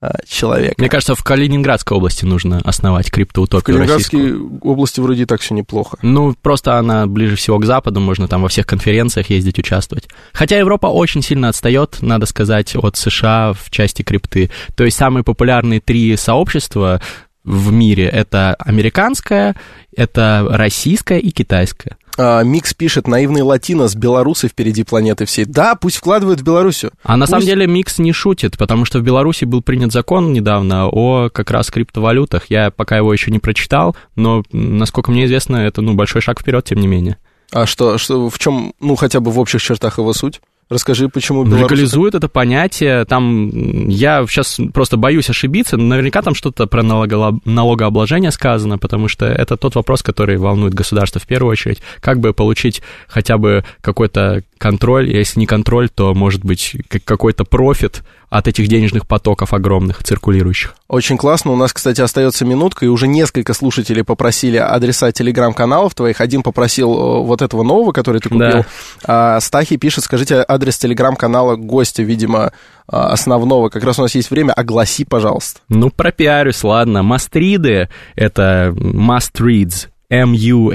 [0.00, 0.76] э, человека.
[0.78, 4.60] Мне кажется, в Калининградской области нужно основать криптоутопию В Калининградской российскую.
[4.62, 5.98] области вроде и так все неплохо.
[6.02, 10.08] Ну, просто она ближе всего к Западу, можно там во всех конференциях ездить, участвовать.
[10.32, 14.48] Хотя Европа очень сильно отстает, надо сказать, от США в части крипты.
[14.76, 17.00] То есть самые популярные три сообщества
[17.42, 19.56] в мире это американское,
[19.96, 21.96] это российское и китайское.
[22.22, 25.46] А, Микс пишет, наивные латиносы, белорусы впереди планеты всей.
[25.46, 26.92] Да, пусть вкладывают в Белоруссию.
[27.02, 27.18] А пусть...
[27.20, 31.30] на самом деле Микс не шутит, потому что в Беларуси был принят закон недавно о
[31.30, 32.50] как раз криптовалютах.
[32.50, 36.62] Я пока его еще не прочитал, но, насколько мне известно, это ну, большой шаг вперед,
[36.62, 37.16] тем не менее.
[37.52, 40.42] А что, что, в чем, ну, хотя бы в общих чертах его суть?
[40.70, 41.68] Расскажи, почему Беларусь...
[41.68, 48.78] Легализует это понятие, там, я сейчас просто боюсь ошибиться, наверняка там что-то про налогообложение сказано,
[48.78, 51.82] потому что это тот вопрос, который волнует государство в первую очередь.
[52.00, 58.04] Как бы получить хотя бы какой-то контроль, если не контроль, то, может быть, какой-то профит
[58.30, 60.76] от этих денежных потоков огромных, циркулирующих.
[60.88, 61.50] Очень классно.
[61.50, 66.20] У нас, кстати, остается минутка, и уже несколько слушателей попросили адреса телеграм-каналов твоих.
[66.20, 68.48] Один попросил э, вот этого нового, который ты купил.
[68.48, 68.66] Да.
[69.04, 72.52] А, Стахи пишет, скажите адрес телеграм-канала гостя, видимо,
[72.86, 73.68] а, основного.
[73.68, 75.60] Как раз у нас есть время, огласи, пожалуйста.
[75.68, 77.02] Ну, пропиарюсь, ладно.
[77.02, 80.72] Мастриды— это must reads M-U-S-T-R-E-A-D-S.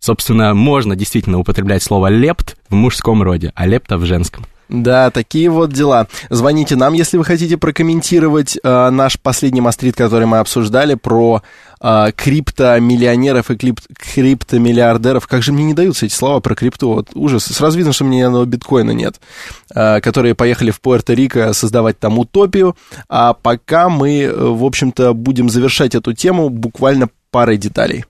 [0.00, 4.46] Собственно, можно действительно употреблять слово «лепт» в мужском роде, а «лепта» в женском.
[4.68, 6.08] Да, такие вот дела.
[6.28, 11.42] Звоните нам, если вы хотите прокомментировать э, наш последний мастрит, который мы обсуждали, про
[11.80, 15.26] э, криптомиллионеров и клип, криптомиллиардеров.
[15.26, 16.94] Как же мне не даются эти слова про крипту?
[16.94, 17.44] Вот ужас.
[17.44, 19.20] Сразу видно, что мне одного биткоина нет.
[19.74, 22.76] Э, которые поехали в Пуэрто-Рико создавать там утопию.
[23.08, 28.04] А пока мы, в общем-то, будем завершать эту тему буквально парой деталей.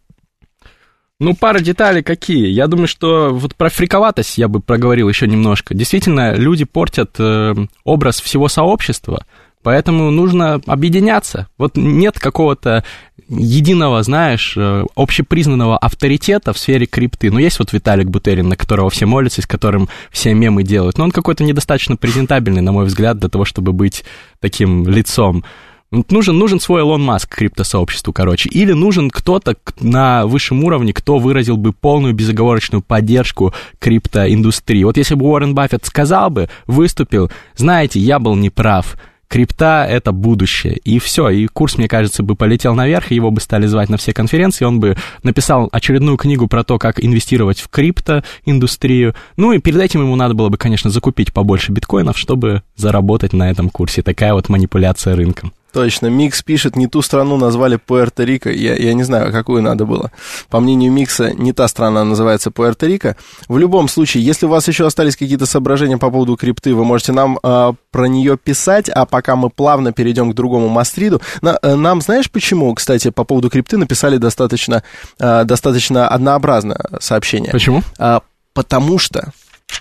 [1.21, 2.49] Ну, пара деталей какие.
[2.49, 5.75] Я думаю, что вот про фриковатость я бы проговорил еще немножко.
[5.75, 7.55] Действительно, люди портят э,
[7.85, 9.27] образ всего сообщества,
[9.63, 11.49] поэтому нужно объединяться.
[11.59, 12.85] Вот нет какого-то
[13.31, 17.31] единого, знаешь, э, общепризнанного авторитета в сфере крипты.
[17.31, 20.99] Ну, есть вот Виталик Бутерин, на которого все молятся, с которым все мемы делают.
[20.99, 24.05] Но он какой-то недостаточно презентабельный, на мой взгляд, для того, чтобы быть
[24.41, 25.45] таким лицом.
[25.91, 28.49] Нужен, нужен свой Илон Маск криптосообществу, короче.
[28.49, 34.85] Или нужен кто-то на высшем уровне, кто выразил бы полную безоговорочную поддержку криптоиндустрии.
[34.85, 38.97] Вот если бы Уоррен Баффет сказал бы, выступил, знаете, я был неправ,
[39.31, 40.77] крипта— это будущее.
[40.85, 44.13] И все, и курс, мне кажется, бы полетел наверх, его бы стали звать на все
[44.13, 49.15] конференции, он бы написал очередную книгу про то, как инвестировать в криптоиндустрию.
[49.37, 53.49] Ну и перед этим ему надо было бы, конечно, закупить побольше биткоинов, чтобы заработать на
[53.51, 54.03] этом курсе.
[54.03, 55.53] Такая вот манипуляция рынком.
[55.73, 58.51] Точно, Микс пишет, не ту страну назвали Пуэрто-Рико.
[58.51, 60.11] Я, я не знаю, какую надо было.
[60.49, 63.17] По мнению Микса, не та страна называется Пуэрто-Рико.
[63.49, 67.13] В любом случае, если у вас еще остались какие-то соображения по поводу крипты, вы можете
[67.13, 71.23] нам э, про нее писать, а пока мы плавно перейдем к другому мастриду.
[71.41, 74.83] На, э, нам, знаешь, почему, кстати, по поводу крипты написали достаточно,
[75.19, 77.53] э, достаточно однообразно сообщение?
[77.53, 77.83] Почему?
[77.99, 78.21] Э,
[78.55, 79.33] потому что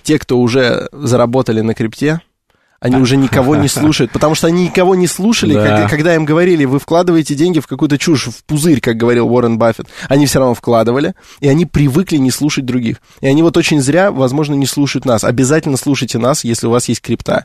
[0.02, 2.20] те, кто уже заработали на крипте,
[2.80, 5.82] они уже никого не слушают, потому что они никого не слушали, да.
[5.82, 9.58] как, когда им говорили, вы вкладываете деньги в какую-то чушь, в пузырь, как говорил Уоррен
[9.58, 9.86] Баффет.
[10.08, 12.96] Они все равно вкладывали, и они привыкли не слушать других.
[13.20, 15.24] И они вот очень зря, возможно, не слушают нас.
[15.24, 17.44] Обязательно слушайте нас, если у вас есть крипта.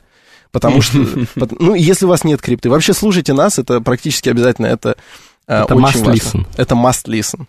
[0.52, 0.98] Потому что,
[1.58, 4.96] ну, если у вас нет крипты, вообще слушайте нас, это практически обязательно, это,
[5.46, 6.12] э, это очень must важно.
[6.12, 6.46] Listen.
[6.56, 7.46] Это must listen.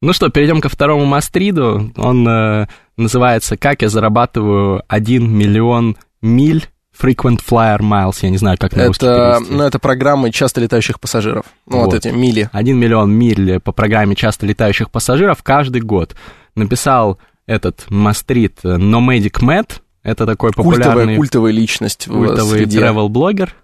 [0.00, 1.92] Ну что, перейдем ко второму мастриду.
[1.96, 8.56] Он э, называется «Как я зарабатываю 1 миллион миль Frequent Flyer Miles, я не знаю,
[8.58, 11.46] как на это, Ну, это программы часто летающих пассажиров.
[11.66, 11.86] Ну, вот.
[11.86, 12.48] вот эти мили.
[12.52, 16.14] Один миллион миль по программе часто летающих пассажиров каждый год.
[16.54, 20.84] Написал этот Мастрит Nomadic Matt, это такой популярный...
[20.84, 23.54] Культовая, культовая личность Культовый travel-блогер,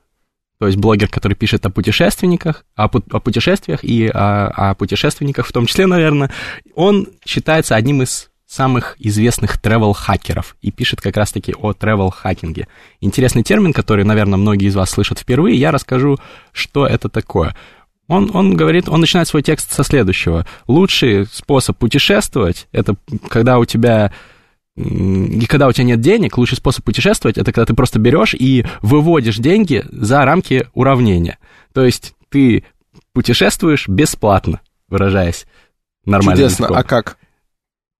[0.59, 5.53] то есть блогер, который пишет о путешественниках, о, о путешествиях и о, о путешественниках в
[5.53, 6.31] том числе, наверное.
[6.75, 12.67] Он считается одним из самых известных travel-хакеров и пишет как раз-таки о travel-хакинге.
[13.01, 16.19] Интересный термин, который, наверное, многие из вас слышат впервые, я расскажу,
[16.51, 17.57] что это такое.
[18.09, 20.47] Он, он говорит, он начинает свой текст со следующего.
[20.67, 22.97] Лучший способ путешествовать, это
[23.29, 24.13] когда у тебя
[24.75, 28.65] и когда у тебя нет денег, лучший способ путешествовать это когда ты просто берешь и
[28.83, 31.39] выводишь деньги за рамки уравнения.
[31.73, 32.65] То есть ты
[33.13, 35.47] путешествуешь бесплатно, выражаясь
[36.05, 36.43] нормально.
[36.43, 36.67] Чудесно.
[36.67, 37.17] А как?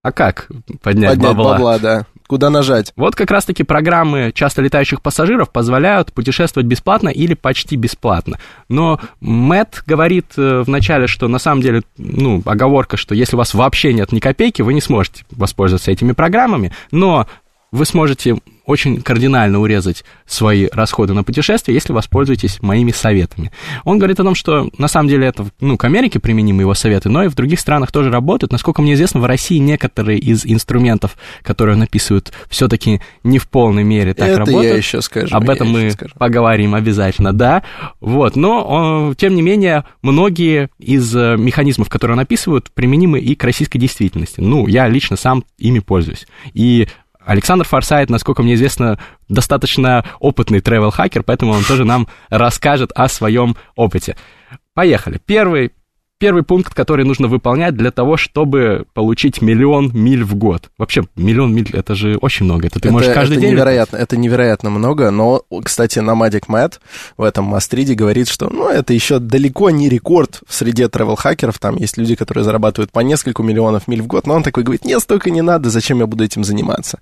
[0.03, 0.47] А как
[0.81, 1.53] поднять, Поднять бабла?
[1.53, 2.05] бабла, да.
[2.25, 2.91] Куда нажать?
[2.95, 8.39] Вот как раз-таки программы часто летающих пассажиров позволяют путешествовать бесплатно или почти бесплатно.
[8.69, 13.53] Но Мэтт говорит э, вначале, что на самом деле, ну, оговорка, что если у вас
[13.53, 17.27] вообще нет ни копейки, вы не сможете воспользоваться этими программами, но
[17.71, 23.51] вы сможете очень кардинально урезать свои расходы на путешествия, если воспользуетесь моими советами.
[23.85, 27.09] Он говорит о том, что на самом деле это ну, к Америке применимы его советы,
[27.09, 28.51] но и в других странах тоже работают.
[28.51, 33.83] Насколько мне известно, в России некоторые из инструментов, которые он описывает, все-таки не в полной
[33.83, 34.71] мере так это работают.
[34.71, 35.35] я еще скажу.
[35.35, 36.13] Об этом мы скажу.
[36.17, 37.63] поговорим обязательно, да.
[37.99, 43.43] Вот, но, тем не менее, многие из э, механизмов, которые он описывает, применимы и к
[43.43, 44.39] российской действительности.
[44.39, 46.27] Ну, я лично сам ими пользуюсь.
[46.53, 46.87] И
[47.25, 53.55] Александр Форсайт, насколько мне известно, достаточно опытный travel-хакер, поэтому он тоже нам расскажет о своем
[53.75, 54.15] опыте.
[54.73, 55.19] Поехали.
[55.25, 55.71] Первый,
[56.21, 60.69] первый пункт, который нужно выполнять для того, чтобы получить миллион миль в год.
[60.77, 62.67] Вообще, миллион миль, это же очень много.
[62.67, 63.51] Это ты это, можешь каждый это день...
[63.53, 66.73] невероятно, это невероятно много, но, кстати, Nomadic Matt
[67.17, 71.77] в этом Мастриде говорит, что, ну, это еще далеко не рекорд в среде travel-хакеров, там
[71.77, 75.01] есть люди, которые зарабатывают по несколько миллионов миль в год, но он такой говорит, нет,
[75.01, 76.99] столько не надо, зачем я буду этим заниматься?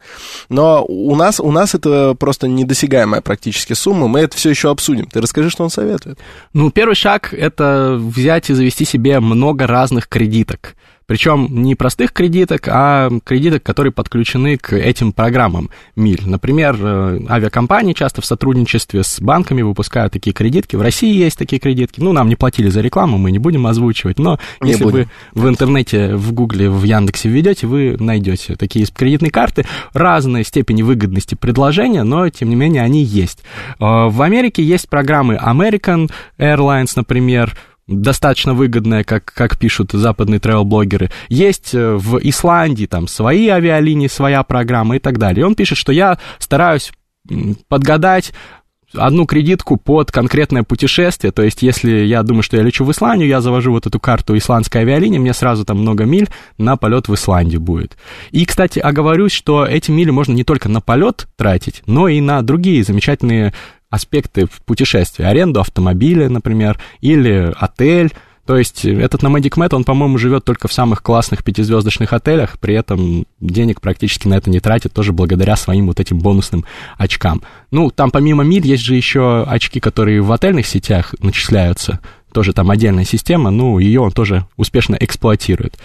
[0.48, 5.08] Но у нас, у нас это просто недосягаемая практически сумма, мы это все еще обсудим.
[5.08, 6.18] Ты расскажи, что он советует.
[6.54, 10.76] Ну, первый шаг— это взять и завести себе много разных кредиток.
[11.10, 16.22] Причем не простых кредиток, а кредиток, которые подключены к этим программам МИЛь.
[16.28, 20.76] Например, э, авиакомпании часто в сотрудничестве с банками выпускают такие кредитки.
[20.76, 22.00] В России есть такие кредитки.
[22.00, 24.20] Ну, нам не платили за рекламу, мы не будем озвучивать.
[24.20, 25.10] Но Не если будем.
[25.34, 30.84] вы в интернете, в Гугле, в Яндексе введете, вы найдете такие кредитные карты разной степени
[30.84, 33.40] выгодности предложения, но, тем не менее, они есть.
[33.80, 37.58] Э, В Америке есть программы American Airlines, например,
[37.90, 41.10] достаточно выгодная, как, как пишут западные travel-блогеры.
[41.28, 45.42] Есть э, в Исландии там свои авиалинии, своя программа и так далее.
[45.42, 46.92] И он пишет, что я стараюсь
[47.68, 48.32] подгадать
[48.94, 53.30] одну кредитку под конкретное путешествие, то есть если я думаю, что я лечу в Исландию,
[53.30, 57.14] я завожу вот эту карту исландской авиалинии, мне сразу там много миль на полет в
[57.14, 57.98] Исландию будет.
[58.32, 62.42] И, кстати, оговорюсь, что эти мили можно не только на полет тратить, но и на
[62.42, 63.54] другие замечательные
[63.90, 68.14] аспекты в путешествии, аренду автомобиля, например, или отель.
[68.46, 72.74] То есть этот Nomadic Mat, он, по-моему, живет только в самых классных пятизвездочных отелях, при
[72.74, 76.66] этом денег практически на это не тратит, тоже благодаря своим вот этим бонусным
[76.98, 77.44] очкам.
[77.70, 82.00] Ну, там помимо миль есть же еще очки, которые в отельных сетях начисляются,
[82.34, 85.78] тоже там отдельная система, ну, ее он тоже успешно эксплуатирует.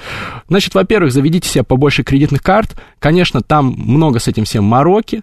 [0.48, 2.80] Значит, во-первых, заведите себе побольше кредитных карт.
[2.98, 5.20] Конечно, там много с этим всем мороки,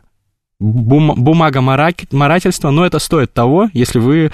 [0.61, 4.31] бум- бумага марательства, но это стоит того, если вы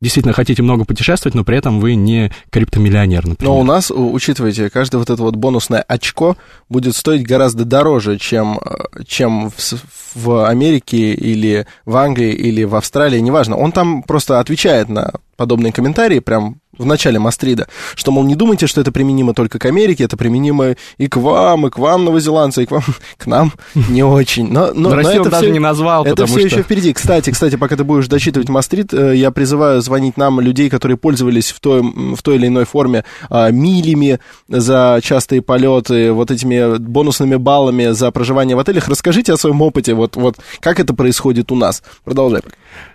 [0.00, 3.52] действительно хотите много путешествовать, но при этом вы не криптомиллионер, например.
[3.52, 6.36] Но у нас, учитывайте, каждое вот это вот бонусное очко
[6.68, 9.74] будет стоить гораздо дороже, чем, э, чем в,
[10.14, 13.56] в Америке или в Англии или в Австралии, неважно.
[13.56, 18.66] Он там просто отвечает на подобные комментарии прям в начале Мастрида, что, мол, не думайте,
[18.66, 22.62] что это применимо только к Америке, это применимо и к вам, и к вам, новозеландцы,
[22.62, 22.84] и к вам,
[23.16, 24.50] к нам не очень.
[24.50, 26.48] Но, но, Но Россию но он это даже всё- не назвал, это все что...
[26.48, 26.92] еще впереди.
[26.92, 31.50] Кстати, кстати, пока ты будешь дочитывать Мастрит, э, я призываю звонить нам людей, которые пользовались
[31.50, 37.36] в той, в той или иной форме а, милями за частые полеты, вот этими бонусными
[37.36, 38.88] баллами за проживание в отелях.
[38.88, 41.82] Расскажите о своем опыте, вот, вот как это происходит у нас.
[42.04, 42.42] Продолжай.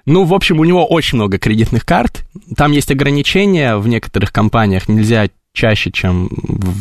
[0.06, 2.26] Ну, в общем, у него очень много кредитных карт.
[2.56, 4.88] Там есть ограничения в некоторых компаниях.
[4.88, 6.30] Нельзя чаще, чем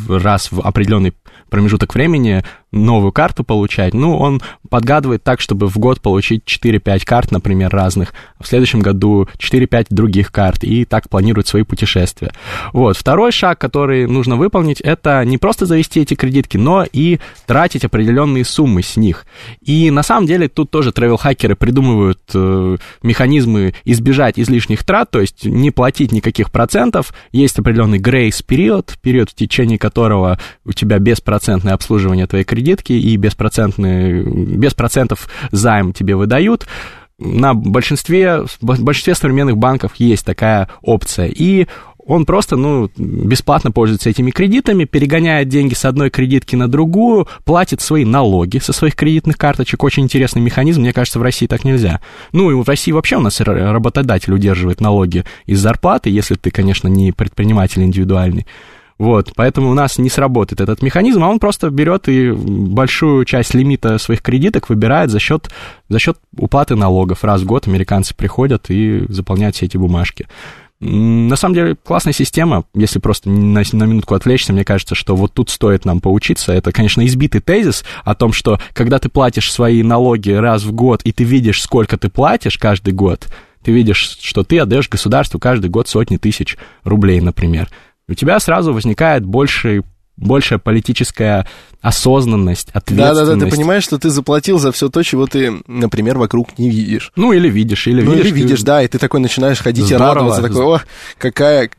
[0.09, 1.12] раз в определенный
[1.50, 3.94] промежуток времени новую карту получать.
[3.94, 8.14] Ну, он подгадывает так, чтобы в год получить 4-5 карт, например, разных.
[8.40, 10.64] В следующем году 4-5 других карт.
[10.64, 12.32] И так планирует свои путешествия.
[12.72, 12.96] Вот.
[12.96, 18.44] Второй шаг, который нужно выполнить, это не просто завести эти кредитки, но и тратить определенные
[18.44, 19.26] суммы с них.
[19.61, 25.44] И на самом деле тут тоже travel-хакеры придумывают э, механизмы избежать излишних трат, то есть
[25.44, 27.12] не платить никаких процентов.
[27.32, 32.62] Есть определенный грейс-период, период, в течение которого у тебя беспроцентное обслуживание твоей кредитки
[32.92, 36.66] и беспроцентные, без процентов займ тебе выдают.
[37.18, 41.27] На большинстве, большинстве современных банков есть такая опция.
[41.27, 41.68] И
[42.05, 47.81] он просто, ну, бесплатно пользуется этими кредитами, перегоняет деньги с одной кредитки на другую, платит
[47.81, 49.85] свои налоги со своих кредитных карточек.
[49.85, 52.01] Очень интересный механизм, мне кажется, в России так нельзя.
[52.33, 56.88] Ну, и в России вообще у нас работодатель удерживает налоги из зарплаты, если ты, конечно,
[56.88, 58.46] не предприниматель индивидуальный.
[59.03, 63.53] Вот, поэтому у нас не сработает этот механизм, а он просто берет и большую часть
[63.53, 65.50] лимита своих кредиток выбирает за счет,
[65.88, 67.25] за счет уплаты налогов.
[67.25, 70.29] Раз в год американцы приходят и заполняют все эти бумажки.
[70.79, 75.33] На самом деле, классная система, если просто на, на минутку отвлечься, мне кажется, что вот
[75.33, 76.53] тут стоит нам поучиться.
[76.53, 81.03] Это, конечно, избитый тезис о том, что когда ты платишь свои налоги раз в год,
[81.03, 83.27] и ты видишь, сколько ты платишь каждый год,
[83.65, 87.69] ты видишь, что ты отдаешь государству каждый год сотни тысяч рублей, например.
[88.13, 89.85] У тебя сразу возникает больше
[90.19, 91.46] большая политическая
[91.81, 93.21] осознанность, ответственность.
[93.21, 97.10] Да-да-да, ты понимаешь, что ты заплатил за все то, чего ты, например, вокруг не видишь.
[97.17, 98.27] Ну, или видишь, или ну, видишь.
[98.27, 100.04] или видишь, да, и ты такой начинаешь ходить Здорово.
[100.04, 100.81] и радоваться, такой, о,
[101.17, 101.71] какая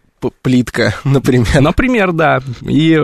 [0.42, 1.62] плитка, например.
[1.62, 2.42] Например, да.
[2.62, 3.00] И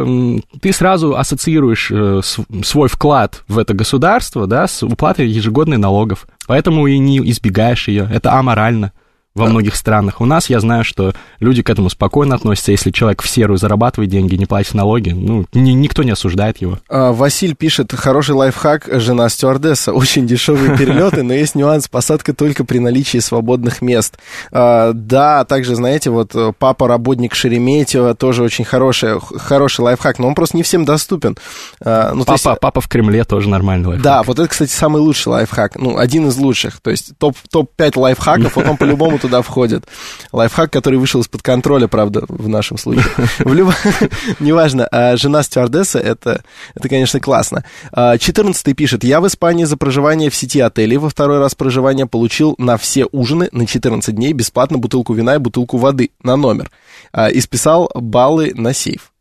[0.59, 2.21] ты сразу ассоциируешь э,
[2.63, 6.27] свой вклад в это государство, да, с уплатой ежегодных налогов.
[6.47, 8.09] Поэтому и не избегаешь ее.
[8.11, 8.91] Это аморально
[9.35, 9.51] во да.
[9.51, 10.21] многих странах.
[10.21, 12.71] У нас я знаю, что люди к этому спокойно относятся.
[12.71, 16.79] Если человек в серую зарабатывает деньги, не платит налоги, ну, ни, никто не осуждает его.
[16.89, 22.65] А, Василь пишет, хороший лайфхак, жена стюардесса, очень дешевые перелеты, но есть нюанс, посадка только
[22.65, 24.17] при наличии свободных мест.
[24.51, 30.27] А, да, также, знаете, вот э, папа работник Шереметьево, тоже очень хороший, хороший лайфхак, но
[30.27, 31.37] он просто не всем доступен.
[31.81, 32.59] А, ну, папа, есть...
[32.59, 34.03] папа в Кремле тоже нормальный лайфхак.
[34.03, 37.95] Да, вот это, кстати, самый лучший лайфхак, ну, один из лучших, то есть топ-5 топ
[37.95, 39.85] лайфхаков, вот он по-любому туда входит.
[40.31, 43.05] Лайфхак, который вышел из-под контроля, правда, в нашем случае.
[43.39, 43.73] В любом...
[44.39, 46.43] Неважно, а жена стюардесса, это,
[46.75, 47.63] это, конечно, классно.
[47.93, 52.55] 14 пишет, я в Испании за проживание в сети отелей во второй раз проживания получил
[52.57, 56.71] на все ужины на 14 дней бесплатно бутылку вина и бутылку воды на номер.
[57.11, 59.11] А, и списал баллы на сейф.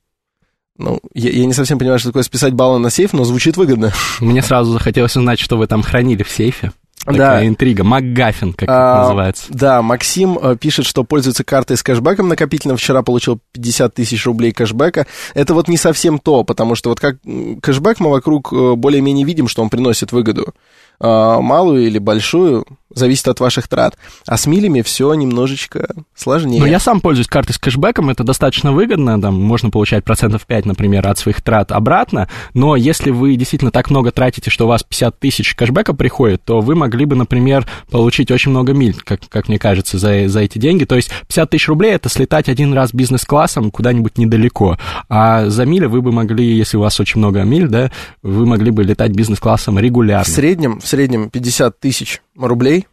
[0.76, 3.92] Ну, я, я не совсем понимаю, что такое списать баллы на сейф, но звучит выгодно.
[4.20, 6.72] Мне сразу захотелось узнать, что вы там хранили в сейфе.
[7.05, 7.46] Такая да.
[7.46, 7.84] интрига.
[7.84, 9.46] МакГаффин, как а, это называется.
[9.49, 12.76] Да, Максим э, пишет, что пользуется картой с кэшбэком накопительным.
[12.76, 15.07] Вчера получил 50 тысяч рублей кэшбэка.
[15.34, 17.16] Это вот не совсем то, потому что вот как
[17.62, 20.55] кэшбэк мы вокруг э, более-менее видим, что он приносит выгоду.
[21.01, 23.96] А, малую или большую, зависит от ваших трат.
[24.26, 26.59] А с милями все немножечко сложнее.
[26.59, 30.66] Но я сам пользуюсь картой с кэшбэком, это достаточно выгодно, там можно получать процентов 5,
[30.66, 34.82] например, от своих трат обратно, но если вы действительно так много тратите, что у вас
[34.82, 39.49] 50 тысяч кэшбэка приходит, то вы могли бы, например, получить очень много миль, как, как
[39.49, 40.84] мне кажется, за, за эти деньги.
[40.84, 44.78] То есть 50 тысяч рублей это слетать один раз бизнес-классом куда-нибудь недалеко,
[45.11, 48.70] а за мили вы бы могли, если у вас очень много миль, да, вы могли
[48.70, 50.24] бы летать бизнес-классом регулярно.
[50.24, 52.86] В среднем, в среднем 50 тысяч рублей,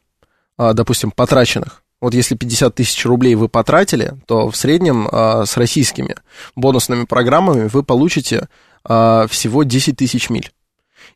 [0.57, 5.55] а, допустим, потраченных, вот если 50 тысяч рублей вы потратили, то в среднем а, с
[5.55, 6.15] российскими
[6.55, 8.49] бонусными программами вы получите
[8.83, 10.51] а, всего 10 тысяч миль.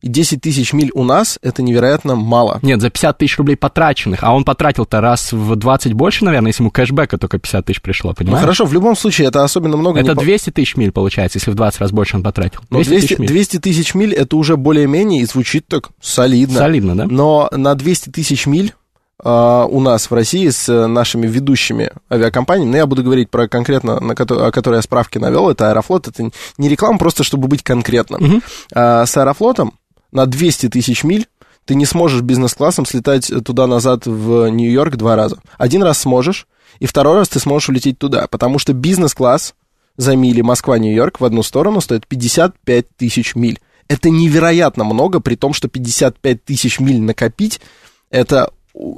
[0.01, 2.59] И 10 тысяч миль у нас это невероятно мало.
[2.61, 6.63] Нет, за 50 тысяч рублей потраченных, а он потратил-то раз в 20 больше, наверное, если
[6.63, 8.39] ему кэшбэка только 50 тысяч пришло, понимаешь?
[8.39, 9.99] Ну хорошо, в любом случае это особенно много.
[9.99, 10.23] Это не...
[10.23, 12.61] 200 тысяч миль получается, если в 20 раз больше он потратил.
[12.69, 13.27] 200, 200 тысяч миль.
[13.29, 16.59] 200 тысяч миль это уже более-менее и звучит так солидно.
[16.59, 17.05] Солидно, да?
[17.05, 18.73] Но на 200 тысяч миль
[19.21, 23.99] Uh, у нас в России с нашими ведущими авиакомпаниями, но я буду говорить про конкретно,
[23.99, 27.61] на ко- о которой я справки навел, это Аэрофлот, это не реклама, просто чтобы быть
[27.61, 28.41] конкретным.
[28.73, 29.73] Uh, с Аэрофлотом
[30.11, 31.27] на 200 тысяч миль
[31.65, 35.37] ты не сможешь бизнес-классом слетать туда-назад в Нью-Йорк два раза.
[35.57, 36.47] Один раз сможешь,
[36.79, 39.53] и второй раз ты сможешь улететь туда, потому что бизнес-класс
[39.95, 43.59] за мили Москва-Нью-Йорк в одну сторону стоит 55 тысяч миль.
[43.87, 47.61] Это невероятно много, при том, что 55 тысяч миль накопить,
[48.09, 48.51] это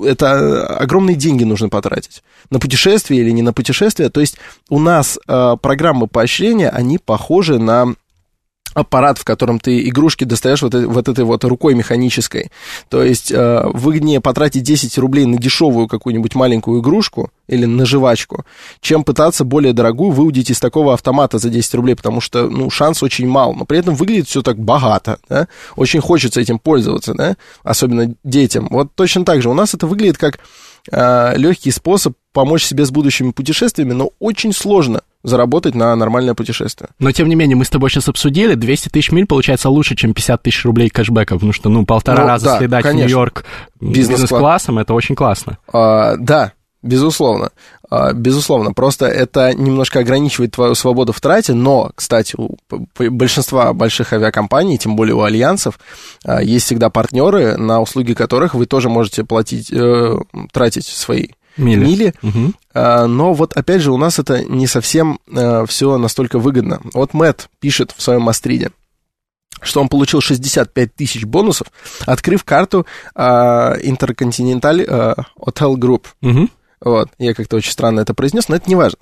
[0.04, 2.24] это огромные деньги нужно потратить.
[2.50, 4.10] На путешествие или не на путешествие.
[4.10, 4.38] То есть
[4.70, 7.96] у нас э, программы поощрения, они похожи на
[8.74, 12.52] аппарат, в котором ты игрушки достаешь вот, вот этой вот рукой механической.
[12.90, 18.46] То есть э, выгоднее потратить 10 рублей на дешевую какую-нибудь маленькую игрушку или на жвачку,
[18.80, 23.04] чем пытаться более дорогую выудить из такого автомата за 10 рублей, потому что, ну, шанс
[23.04, 25.48] очень мал, но при этом выглядит все так богато, да?
[25.76, 27.36] Очень хочется этим пользоваться, да?
[27.64, 28.68] Особенно детям.
[28.72, 30.40] Вот точно так же у нас это выглядит как
[30.92, 36.90] э, легкий способ помочь себе с будущими путешествиями, но очень сложно заработать на нормальное путешествие.
[37.00, 40.14] Но, тем не менее, мы с тобой сейчас обсудили, 200 тысяч миль получается лучше, чем
[40.14, 43.02] 50 тысяч рублей кэшбэка, потому что, ну, полтора ну, раза да, следать конечно.
[43.02, 43.46] в Нью-Йорк
[43.80, 45.58] бизнес-классом, это очень классно.
[45.72, 46.54] А, да,
[46.84, 47.52] Безусловно,
[47.92, 52.58] а, безусловно, просто это немножко ограничивает твою свободу в трате, но, кстати, у
[52.98, 55.80] большинства больших авиакомпаний, тем более у альянсов,
[56.26, 60.16] а, есть всегда партнеры, на услуги которых вы тоже можете платить, э,
[60.52, 61.86] тратить свои мили.
[61.86, 62.14] мили.
[62.24, 62.54] Угу.
[62.74, 66.80] Но вот опять же у нас это не совсем э, все настолько выгодно.
[66.94, 68.72] Вот Мэтт пишет в своем Мастриде
[69.64, 71.68] что он получил 65 тысяч бонусов,
[72.08, 76.06] открыв карту Intercontinental Hotel Group.
[76.24, 76.50] Угу.
[76.82, 78.98] Вот, я как-то очень странно это произнес, но это не важно.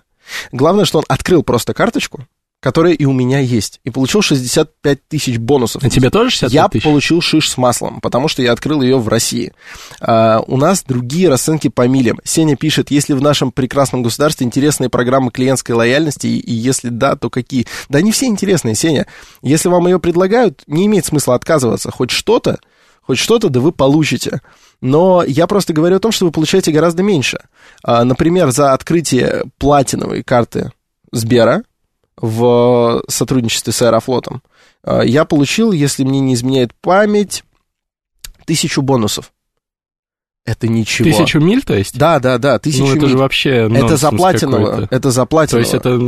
[0.52, 2.28] Главное, что он открыл просто карточку,
[2.60, 5.84] которые и у меня есть, и получил 65 тысяч бонусов.
[5.84, 6.84] А тебе тоже 65 я тысяч?
[6.84, 9.54] получил шиш с маслом, потому что я открыл ее в России.
[10.02, 12.20] А, у нас другие расценки по милям.
[12.24, 17.16] Сеня пишет, если в нашем прекрасном государстве интересные программы клиентской лояльности, и, и если да,
[17.16, 17.66] то какие?
[17.88, 19.08] Да не все интересные, Сеня.
[19.42, 21.92] Если вам ее предлагают, не имеет смысла отказываться.
[21.92, 22.60] Хоть что-то,
[23.02, 24.42] хоть что-то, да вы получите.
[24.82, 27.40] Но я просто говорю о том, что вы получаете гораздо меньше.
[27.84, 30.74] А, например, за открытие платиновой карты
[31.12, 31.64] Сбера
[32.22, 34.42] в сотрудничестве с Аэрофлотом,
[34.84, 37.44] а, я получил, если мне не изменяет память,
[38.46, 39.32] тысячу бонусов.
[40.46, 41.08] Это ничего.
[41.10, 41.98] Тысячу миль, то есть?
[41.98, 43.10] Да, да, да, тысячу Ну, это миль.
[43.10, 44.66] же вообще это нонсенс за платиново.
[44.66, 44.96] какой-то.
[44.96, 46.00] Это за То есть это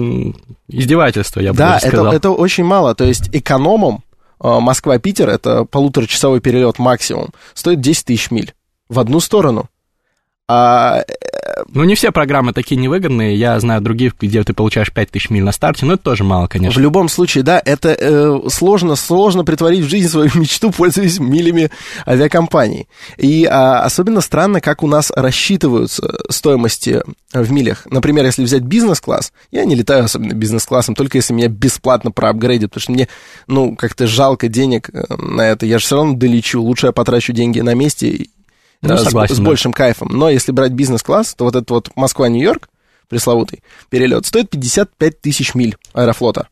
[0.68, 2.14] издевательство, я бы Да, даже это, сказал.
[2.14, 2.95] это очень мало.
[2.95, 4.03] То есть экономом
[4.39, 8.53] а, Москва-Питер, это полуторачасовый перелет максимум, стоит 10 тысяч миль
[8.89, 9.70] в одну сторону.
[10.47, 11.03] А
[11.70, 13.36] Ну, не все программы такие невыгодные.
[13.36, 16.49] Я знаю других, где ты получаешь 5000 миль на старте, но это тоже мало, В
[16.49, 16.80] конечно.
[16.80, 21.72] любом случае, да, это э, сложно, сложно притворить в жизнь свою мечту, пользуясь милями
[22.05, 22.88] авиакомпаний.
[23.18, 27.03] И а, особенно странно, как у нас рассчитываются стоимости
[27.34, 27.88] в милях.
[27.89, 32.82] Например, если взять бизнес-класс, я не летаю особенно бизнес-классом, только если меня бесплатно проапгрейдят, потому
[32.82, 33.07] что мне,
[33.47, 35.66] ну, как-то жалко денег э, на это.
[35.66, 38.28] Я же все равно долечу, лучше я потрачу деньги на месте
[38.82, 39.44] Ну, э, с- согласен, с, да.
[39.44, 40.10] большим кайфом.
[40.12, 42.70] Но если брать бизнес-класс, то вот этот вот Москва-Нью-Йорк,
[43.10, 46.48] пресловутый перелет, стоит 55 тысяч миль аэрофлота.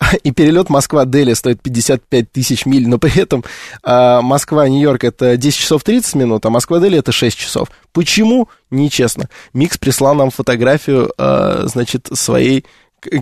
[0.22, 3.44] И перелет Москва-Дели стоит 55 тысяч миль, но при этом
[3.82, 7.68] а, Москва-Нью-Йорк это 10 часов 30 минут, а Москва-Дели это 6 часов.
[7.92, 8.48] Почему?
[8.70, 9.28] Нечестно.
[9.52, 12.64] Микс прислал нам фотографию, а, значит, своей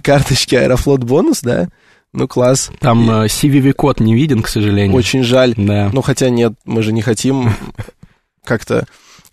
[0.02, 1.68] карточки Аэрофлот бонус, да?
[2.12, 2.70] Ну, класс.
[2.80, 4.96] Там э, CVV-код не виден, к сожалению.
[4.96, 5.52] Очень жаль.
[5.56, 5.90] Да.
[5.92, 7.52] Ну, хотя нет, мы же не хотим
[8.48, 8.86] как-то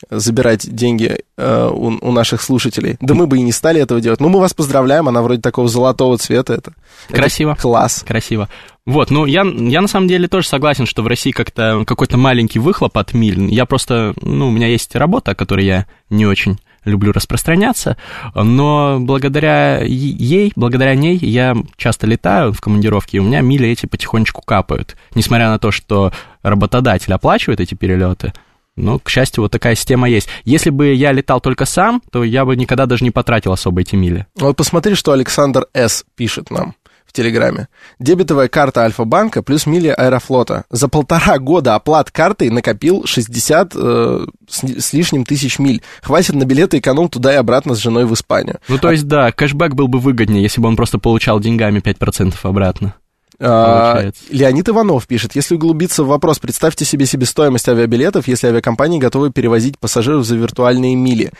[0.09, 2.97] забирать деньги э, у, у наших слушателей.
[2.99, 4.19] Да мы бы и не стали этого делать.
[4.19, 6.53] Но мы вас поздравляем, она вроде такого золотого цвета.
[6.53, 6.73] Это,
[7.09, 7.55] это Красиво.
[7.59, 8.03] класс.
[8.05, 8.49] Красиво.
[8.85, 12.59] Вот, ну, я, я на самом деле тоже согласен, что в России как-то какой-то маленький
[12.59, 13.51] выхлоп от миль.
[13.51, 17.97] Я просто, ну, у меня есть работа, о которой я не очень люблю распространяться,
[18.35, 23.87] но благодаря ей, благодаря ней я часто летаю в командировке, и у меня мили эти
[23.87, 24.95] потихонечку капают.
[25.15, 26.13] Несмотря на то, что
[26.43, 28.33] работодатель оплачивает эти перелеты,
[28.75, 30.27] но, к счастью, вот такая система есть.
[30.43, 33.95] Если бы я летал только сам, то я бы никогда даже не потратил особо эти
[33.95, 34.27] мили.
[34.35, 36.03] Вот посмотри, что Александр С.
[36.15, 37.69] пишет нам в Телеграме.
[37.99, 40.65] Дебетовая карта Альфа-банка плюс мили Аэрофлота.
[40.69, 45.81] За полтора года оплат картой накопил 60 э, с, с лишним тысяч миль.
[46.01, 48.57] Хватит на билеты эконом туда и обратно с женой в Испанию.
[48.67, 52.35] Ну, то есть, да, кэшбэк был бы выгоднее, если бы он просто получал деньгами 5%
[52.43, 52.95] обратно.
[53.39, 54.23] А, Получается.
[54.29, 59.77] Леонид Иванов пишет, если углубиться в вопрос, представьте себе себестоимость авиабилетов, если авиакомпании готовы перевозить
[59.77, 61.31] пассажиров за виртуальные мили.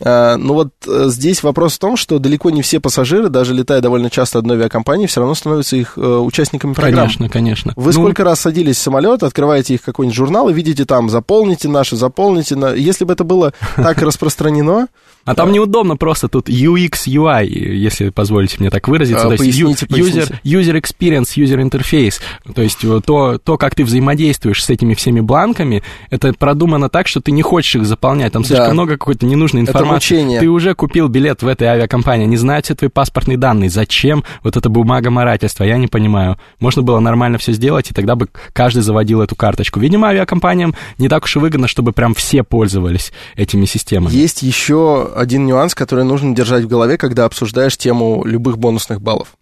[0.00, 3.80] А, ну вот э, здесь вопрос в том, что далеко не все пассажиры, даже летая
[3.80, 6.96] довольно часто одной авиакомпании, все равно становятся их э, участниками программы.
[6.96, 7.72] Конечно, конечно.
[7.76, 11.68] Вы Ну, сколько раз садились в самолет, открываете их какой-нибудь журнал и видите там, заполните
[11.68, 12.56] наши, заполните.
[12.56, 12.72] На...
[12.74, 14.88] Если бы это было так распространено,
[15.24, 19.26] А там неудобно просто тут UX, UI, если позволите мне так выразиться.
[19.26, 20.40] А, то есть поясните, user, поясните.
[20.44, 22.20] user experience, user interface.
[22.54, 27.06] То есть э, то, то, как ты взаимодействуешь с этими всеми бланками, это продумано так,
[27.06, 28.32] что ты не хочешь их заполнять.
[28.32, 28.72] Там слишком Да.
[28.72, 30.14] много какой-то ненужной Это информации.
[30.16, 30.40] мучение.
[30.40, 33.70] Ты уже купил билет в этой авиакомпании, они знают все твои паспортные данные.
[33.70, 35.64] Зачем вот эта бумага морательства?
[35.64, 36.38] Я не понимаю.
[36.58, 39.80] Можно было нормально все сделать, и тогда бы каждый заводил эту карточку.
[39.80, 44.12] Видимо, авиакомпаниям не так уж и выгодно, чтобы прям все пользовались этими системами.
[44.14, 49.36] есть еще один нюанс, который нужно держать в голове, когда обсуждаешь тему любых бонусных баллов.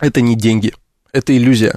[0.00, 0.72] Это не деньги.
[1.12, 1.76] Это иллюзия.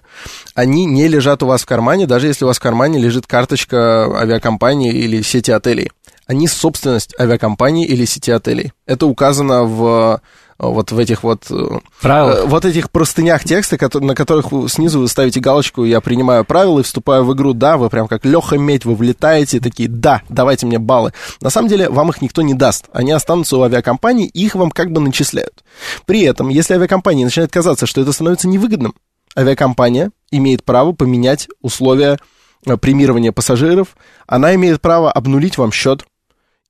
[0.54, 4.06] Они не лежат у вас в кармане, даже если у вас в кармане лежит карточка
[4.20, 5.92] авиакомпании или сети отелей.
[6.28, 8.74] Они собственность авиакомпании или сети отелей.
[8.86, 10.22] Это указано в
[10.60, 12.32] вот в этих вот э, Правило.
[12.32, 16.84] Э, вот этих простынях текста, на которых снизу вы ставите галочку «Я принимаю правила и
[16.84, 17.54] вступаю в игру».
[17.54, 21.14] Да, вы прям как Леха Медь, вы влетаете, такие «Да, давайте мне баллы».
[21.40, 22.86] На самом деле, вам их никто не даст.
[22.92, 25.64] Они останутся у авиакомпании, и их вам как бы начисляют.
[26.06, 28.96] При этом, если авиакомпания начинает казаться, что это становится невыгодным,
[29.38, 32.20] авиакомпания имеет право поменять условия
[32.66, 33.96] э, премирования пассажиров,
[34.28, 36.04] она имеет право обнулить вам счет,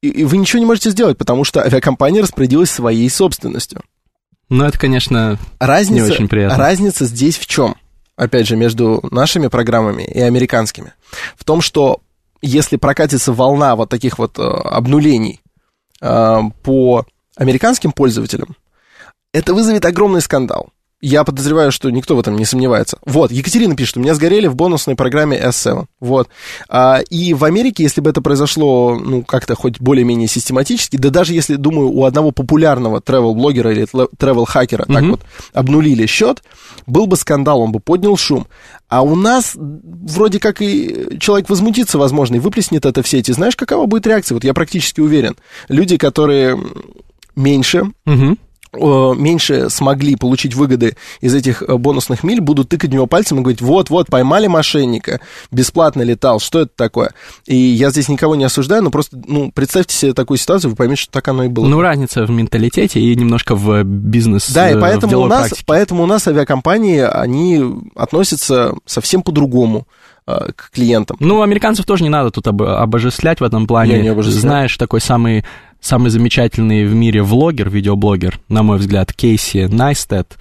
[0.01, 3.81] и, и вы ничего не можете сделать, потому что авиакомпания распорядилась своей собственностью.
[4.49, 6.57] Ну, это, конечно, Разница, Не очень приятно.
[6.57, 7.75] разница здесь в чем?
[8.15, 10.93] Опять же, между нашими программами и американскими.
[11.37, 12.01] В том, что
[12.41, 15.41] если прокатится волна вот таких вот э, обнулений
[16.01, 18.55] э, по американским пользователям,
[19.33, 20.69] это вызовет огромный скандал.
[21.01, 22.97] Я подозреваю, что никто в этом не сомневается.
[23.05, 25.85] Вот, Екатерина пишет, у меня сгорели в бонусной программе S7.
[26.01, 26.27] Вот.
[26.67, 31.33] А, и в Америке, если бы это произошло, ну, как-то хоть более-менее систематически, да даже
[31.33, 34.93] если, думаю, у одного популярного travel-блогера или travel-хакера mm-hmm.
[34.93, 35.21] так вот
[35.53, 36.43] обнулили счет,
[36.85, 38.47] был бы скандал, он бы поднял шум.
[38.89, 43.31] А у нас вроде как и человек возмутится, возможно, и выплеснет это в сети.
[43.31, 44.35] Знаешь, какова будет реакция?
[44.35, 45.37] Вот я практически уверен.
[45.69, 46.59] Люди, которые
[47.35, 47.83] меньше...
[48.05, 48.37] Mm-hmm
[48.73, 53.41] меньше смогли получить выгоды из этих э, бонусных миль, будут тыкать в него пальцем и
[53.41, 55.19] говорить, вот-вот, поймали мошенника,
[55.51, 57.11] бесплатно летал, что это такое?
[57.47, 61.03] И я здесь никого не осуждаю, но просто, ну, представьте себе такую ситуацию, вы поймете,
[61.03, 61.65] что так оно и было.
[61.65, 66.03] Ну, разница в менталитете и немножко в бизнес Да, и э, поэтому, у нас, поэтому
[66.03, 67.63] у нас авиакомпании, они
[67.95, 69.87] относятся совсем по-другому
[70.27, 71.17] э, к клиентам.
[71.19, 73.97] Ну, американцев тоже не надо тут об, обожествлять в этом плане.
[73.97, 74.41] Я не обожествляю.
[74.41, 75.43] Знаешь, такой самый
[75.79, 80.37] самый замечательный в мире влогер, видеоблогер, на мой взгляд, Кейси Найстед,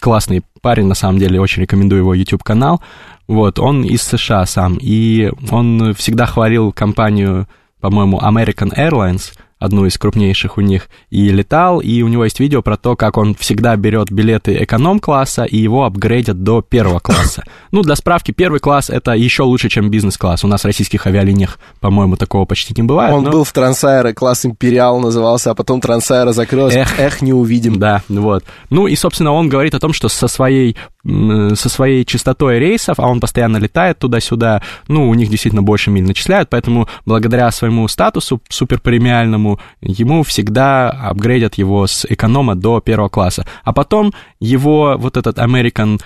[0.00, 2.82] классный парень, на самом деле, очень рекомендую его YouTube-канал,
[3.26, 7.46] вот, он из США сам, и он всегда хвалил компанию,
[7.80, 12.62] по-моему, American Airlines, одну из крупнейших у них, и летал, и у него есть видео
[12.62, 17.44] про то, как он всегда берет билеты эконом-класса, и его апгрейдят до первого класса.
[17.70, 20.42] Ну, для справки, первый класс— это еще лучше, чем бизнес-класс.
[20.42, 23.14] У нас в российских авиалиниях, по-моему, такого почти не бывает.
[23.14, 23.30] Он но...
[23.30, 26.74] был в Трансайре, класс Империал назывался, а потом Трансайра закрылась.
[26.74, 27.78] Эх, эх, не увидим.
[27.78, 28.44] Да, вот.
[28.70, 33.06] Ну, и, собственно, он говорит о том, что со своей со своей частотой рейсов, а
[33.08, 38.40] он постоянно летает туда-сюда, ну, у них действительно больше миль начисляют, поэтому благодаря своему статусу
[38.48, 43.46] суперпремиальному ему всегда апгрейдят его с эконома до первого класса.
[43.62, 46.00] А потом его вот этот American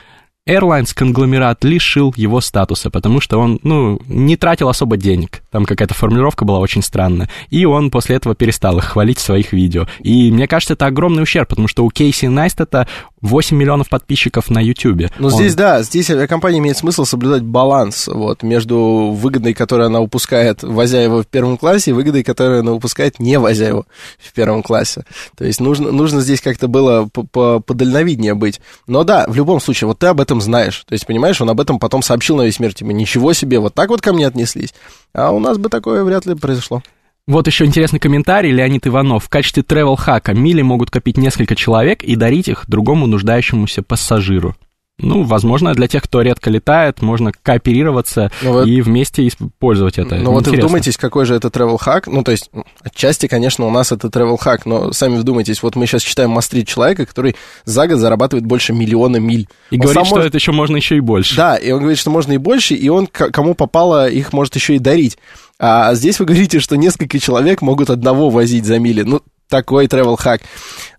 [0.49, 5.43] Airlines конгломерат лишил его статуса, потому что он, ну, не тратил особо денег.
[5.53, 7.29] Там какая-то формулировка была очень странная.
[7.51, 9.87] И он после этого перестал их хвалить в своих видео.
[10.01, 12.89] И мне кажется, это огромный ущерб, потому что у Кейси Найстета
[13.23, 15.11] 8 миллионов подписчиков на YouTube.
[15.19, 15.33] Ну, он...
[15.33, 21.01] здесь, да, здесь авиакомпания имеет смысл соблюдать баланс вот, между выгодой, которую она упускает, возя
[21.01, 23.87] его в первом классе, и выгодой, которую она упускает, не возя его
[24.19, 25.05] в первом классе.
[25.37, 28.61] То есть нужно, нужно здесь как-то было подальновиднее быть.
[28.87, 30.85] Но да, в любом случае, вот ты об этом знаешь.
[30.87, 33.75] То есть, понимаешь, он об этом потом сообщил на весь мир, типа, ничего себе, вот
[33.75, 34.75] так вот ко мне отнеслись.
[35.15, 36.83] А у нас бы такое вряд ли произошло.
[37.29, 39.25] Вот еще интересный комментарий, Леонид Иванов.
[39.25, 44.57] В качестве travel-хака мили могут копить несколько человек и дарить их другому нуждающемуся пассажиру.
[44.99, 50.17] Ну, возможно, для тех, кто редко летает, можно кооперироваться ну, вот, и вместе использовать это.
[50.17, 52.05] Ну, вот и вдумайтесь, какой же это travel hack.
[52.07, 52.51] Ну, то есть,
[52.83, 56.69] отчасти, конечно, у нас это travel hack, но сами вдумайтесь, вот мы сейчас читаем мастрит
[56.69, 57.35] человека, который
[57.65, 59.49] за год зарабатывает больше миллиона миль.
[59.71, 60.29] И он говорит, что может...
[60.29, 61.37] это еще можно еще и больше.
[61.37, 64.77] Да, и он говорит, что можно и больше, и он кому попало, их может еще
[64.77, 65.19] и дарить.
[65.59, 69.03] А здесь вы говорите, что несколько человек могут одного возить за мили.
[69.03, 69.23] Ну,
[69.53, 70.19] такой travel.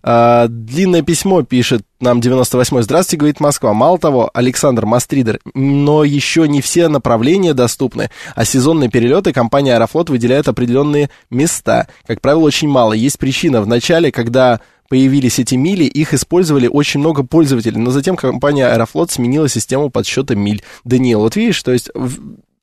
[0.04, 2.84] А, длинное письмо пишет нам 98-й.
[2.84, 3.74] Здравствуйте, говорит Москва.
[3.74, 10.08] Мало того, Александр Мастридер, но еще не все направления доступны, а сезонные перелеты компания Аэрофлот
[10.08, 11.88] выделяет определенные места.
[12.06, 12.92] Как правило, очень мало.
[12.92, 13.60] Есть причина.
[13.60, 19.10] В начале, когда появились эти мили, их использовали очень много пользователей, но затем компания Аэрофлот
[19.10, 20.62] сменила систему подсчета миль.
[20.84, 21.90] Даниил, вот видишь, то есть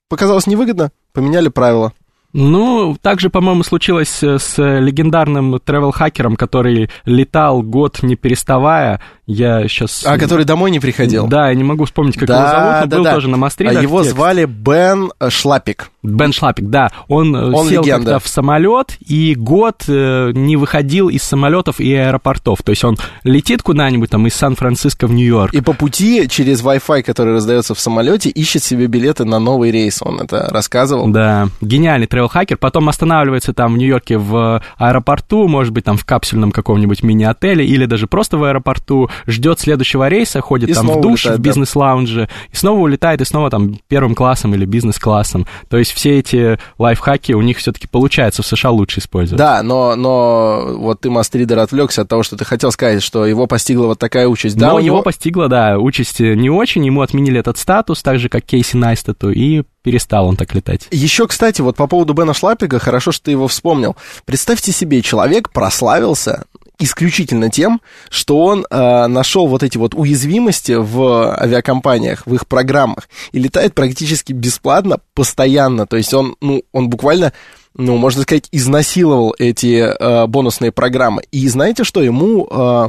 [0.08, 1.92] показалось невыгодно, поменяли правила.
[2.34, 9.02] Ну, также, по-моему, случилось э, с легендарным travel-хакером, который летал год не переставая.
[9.32, 10.04] Я сейчас...
[10.06, 11.28] А, который домой не приходил?
[11.28, 13.14] Да, я не могу вспомнить, как да, его зовут, но да, был да.
[13.14, 13.78] тоже на Мастридах.
[13.78, 14.16] А его текст.
[14.16, 15.90] звали Бен Шлапик.
[16.04, 16.92] Бен Шлапик, да.
[17.08, 21.94] Он, э, Он сел как-то в самолет и год э, не выходил из самолетов и
[21.94, 22.62] аэропортов.
[22.64, 25.54] То есть он летит куда-нибудь там из Сан-Франциско в Нью-Йорк.
[25.54, 30.02] И по пути через Wi-Fi, который раздается в самолете, ищет себе билеты на новый рейс.
[30.02, 31.08] Он это рассказывал.
[31.08, 32.58] Да, гениальный travel-хакер.
[32.58, 37.86] Потом останавливается там в Нью-Йорке в аэропорту, может быть, там в капсульном каком-нибудь мини-отеле или
[37.86, 42.30] даже просто в аэропорту, ждет следующего рейса, ходит и там в душ, улетает, в бизнес-лаунже,
[42.52, 45.48] и снова улетает, и снова там первым классом или бизнес-классом.
[45.70, 49.38] То есть все эти лайфхаки у них все-таки получается в США лучше использовать.
[49.38, 53.48] Да, но, но вот ты, Мастридер, отвлекся от того, что ты хотел сказать, что его
[53.48, 54.58] постигла вот такая участь.
[54.58, 54.98] Да, но него...
[54.98, 59.32] его постигла, да, участь не очень, ему отменили этот статус, так же, как Кейси Найстату,
[59.32, 60.88] и перестал он так летать.
[60.92, 63.96] Еще, кстати, вот по поводу Бена Шлапига, хорошо, что ты его вспомнил.
[64.26, 66.46] Представьте себе, человек прославился
[66.82, 73.08] исключительно тем, что он э, нашел вот эти вот уязвимости в авиакомпаниях, в их программах,
[73.32, 75.88] и летает практически бесплатно, постоянно.
[75.88, 77.34] То есть он, ну, он буквально
[77.74, 81.24] ну, можно сказать, изнасиловал эти э, бонусные программы.
[81.32, 82.02] И знаете что?
[82.02, 82.88] Ему э,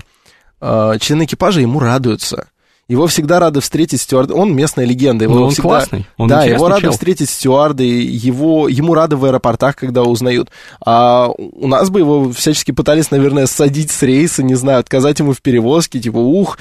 [0.61, 2.49] э, члены экипажа ему радуются.
[2.89, 4.35] Его всегда рады встретить стюарды.
[4.35, 5.25] Он местная легенда.
[5.25, 5.69] Его ну, он всегда...
[5.69, 6.07] классный.
[6.17, 6.93] Он да, его рады чел.
[6.93, 7.85] встретить стюарды.
[7.85, 8.69] Его...
[8.69, 10.51] Ему рады в аэропортах, когда узнают.
[10.85, 15.33] А у нас бы его всячески пытались, наверное, садить с рейса, не знаю, отказать ему
[15.33, 16.01] в перевозке.
[16.01, 16.59] Типа, ух,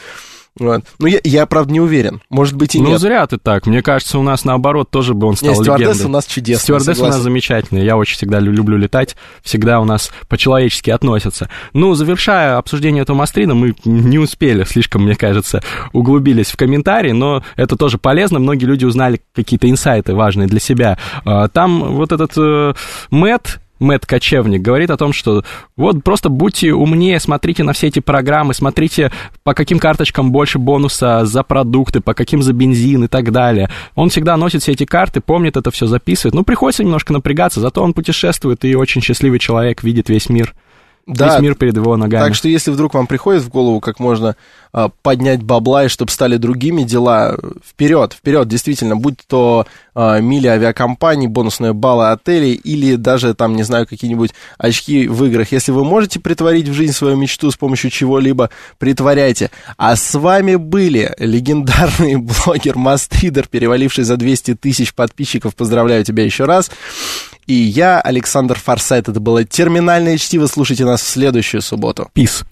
[0.60, 0.84] Вот.
[1.00, 2.22] Ну, я, я, правда, не уверен.
[2.30, 3.00] Может быть, и ну, нет.
[3.00, 3.68] зря ты так.
[3.68, 6.06] Мне кажется, у нас наоборот тоже бы он стал Нет, легендой.
[6.06, 7.84] у нас чудесная, Стюардесса у нас замечательная.
[7.84, 9.16] Я очень всегда лю- люблю летать.
[9.44, 11.48] Всегда у нас по-человечески относятся.
[11.72, 17.44] Ну, завершая обсуждение этого Мастрида, мы не успели, слишком, мне кажется, углубились в комментарии, но
[17.56, 18.40] это тоже полезно.
[18.40, 20.98] Многие люди узнали какие-то инсайты важные для себя.
[21.24, 22.74] А, Там вот этот э,
[23.10, 25.44] Мэтт, Мэтт Кочевник говорит о том, что
[25.76, 29.12] вот просто будьте умнее, смотрите на все эти программы, смотрите,
[29.44, 33.70] по каким карточкам больше бонуса за продукты, по каким за бензин и так далее.
[33.96, 36.36] Он всегда носит все эти карты, помнит это все, записывает.
[36.36, 40.54] Ну, приходится немножко напрягаться, зато он путешествует и очень счастливый человек, видит весь мир.
[41.12, 42.24] Да, Весь мир перед его ногами.
[42.24, 44.38] Так что если вдруг вам приходит в голову, как можно
[44.72, 50.48] а, поднять бабла и чтобы стали другими дела, вперед, вперед, действительно, будь то а, мили
[50.48, 55.52] авиакомпаний, бонусные баллы отелей или даже там, не знаю, какие-нибудь очки в играх.
[55.52, 59.52] Если вы можете притворить в жизнь свою мечту с помощью чего-либо, притворяйте.
[59.76, 65.56] А с вами были легендарный блогер Мастридер, переваливший за 200 тысяч подписчиков.
[65.56, 66.72] Поздравляю тебя еще раз.
[67.52, 69.10] И я, Александр Форсайт.
[69.10, 70.48] Это было терминальное чтиво.
[70.48, 72.10] Слушайте нас в следующую субботу.
[72.14, 72.46] Пис.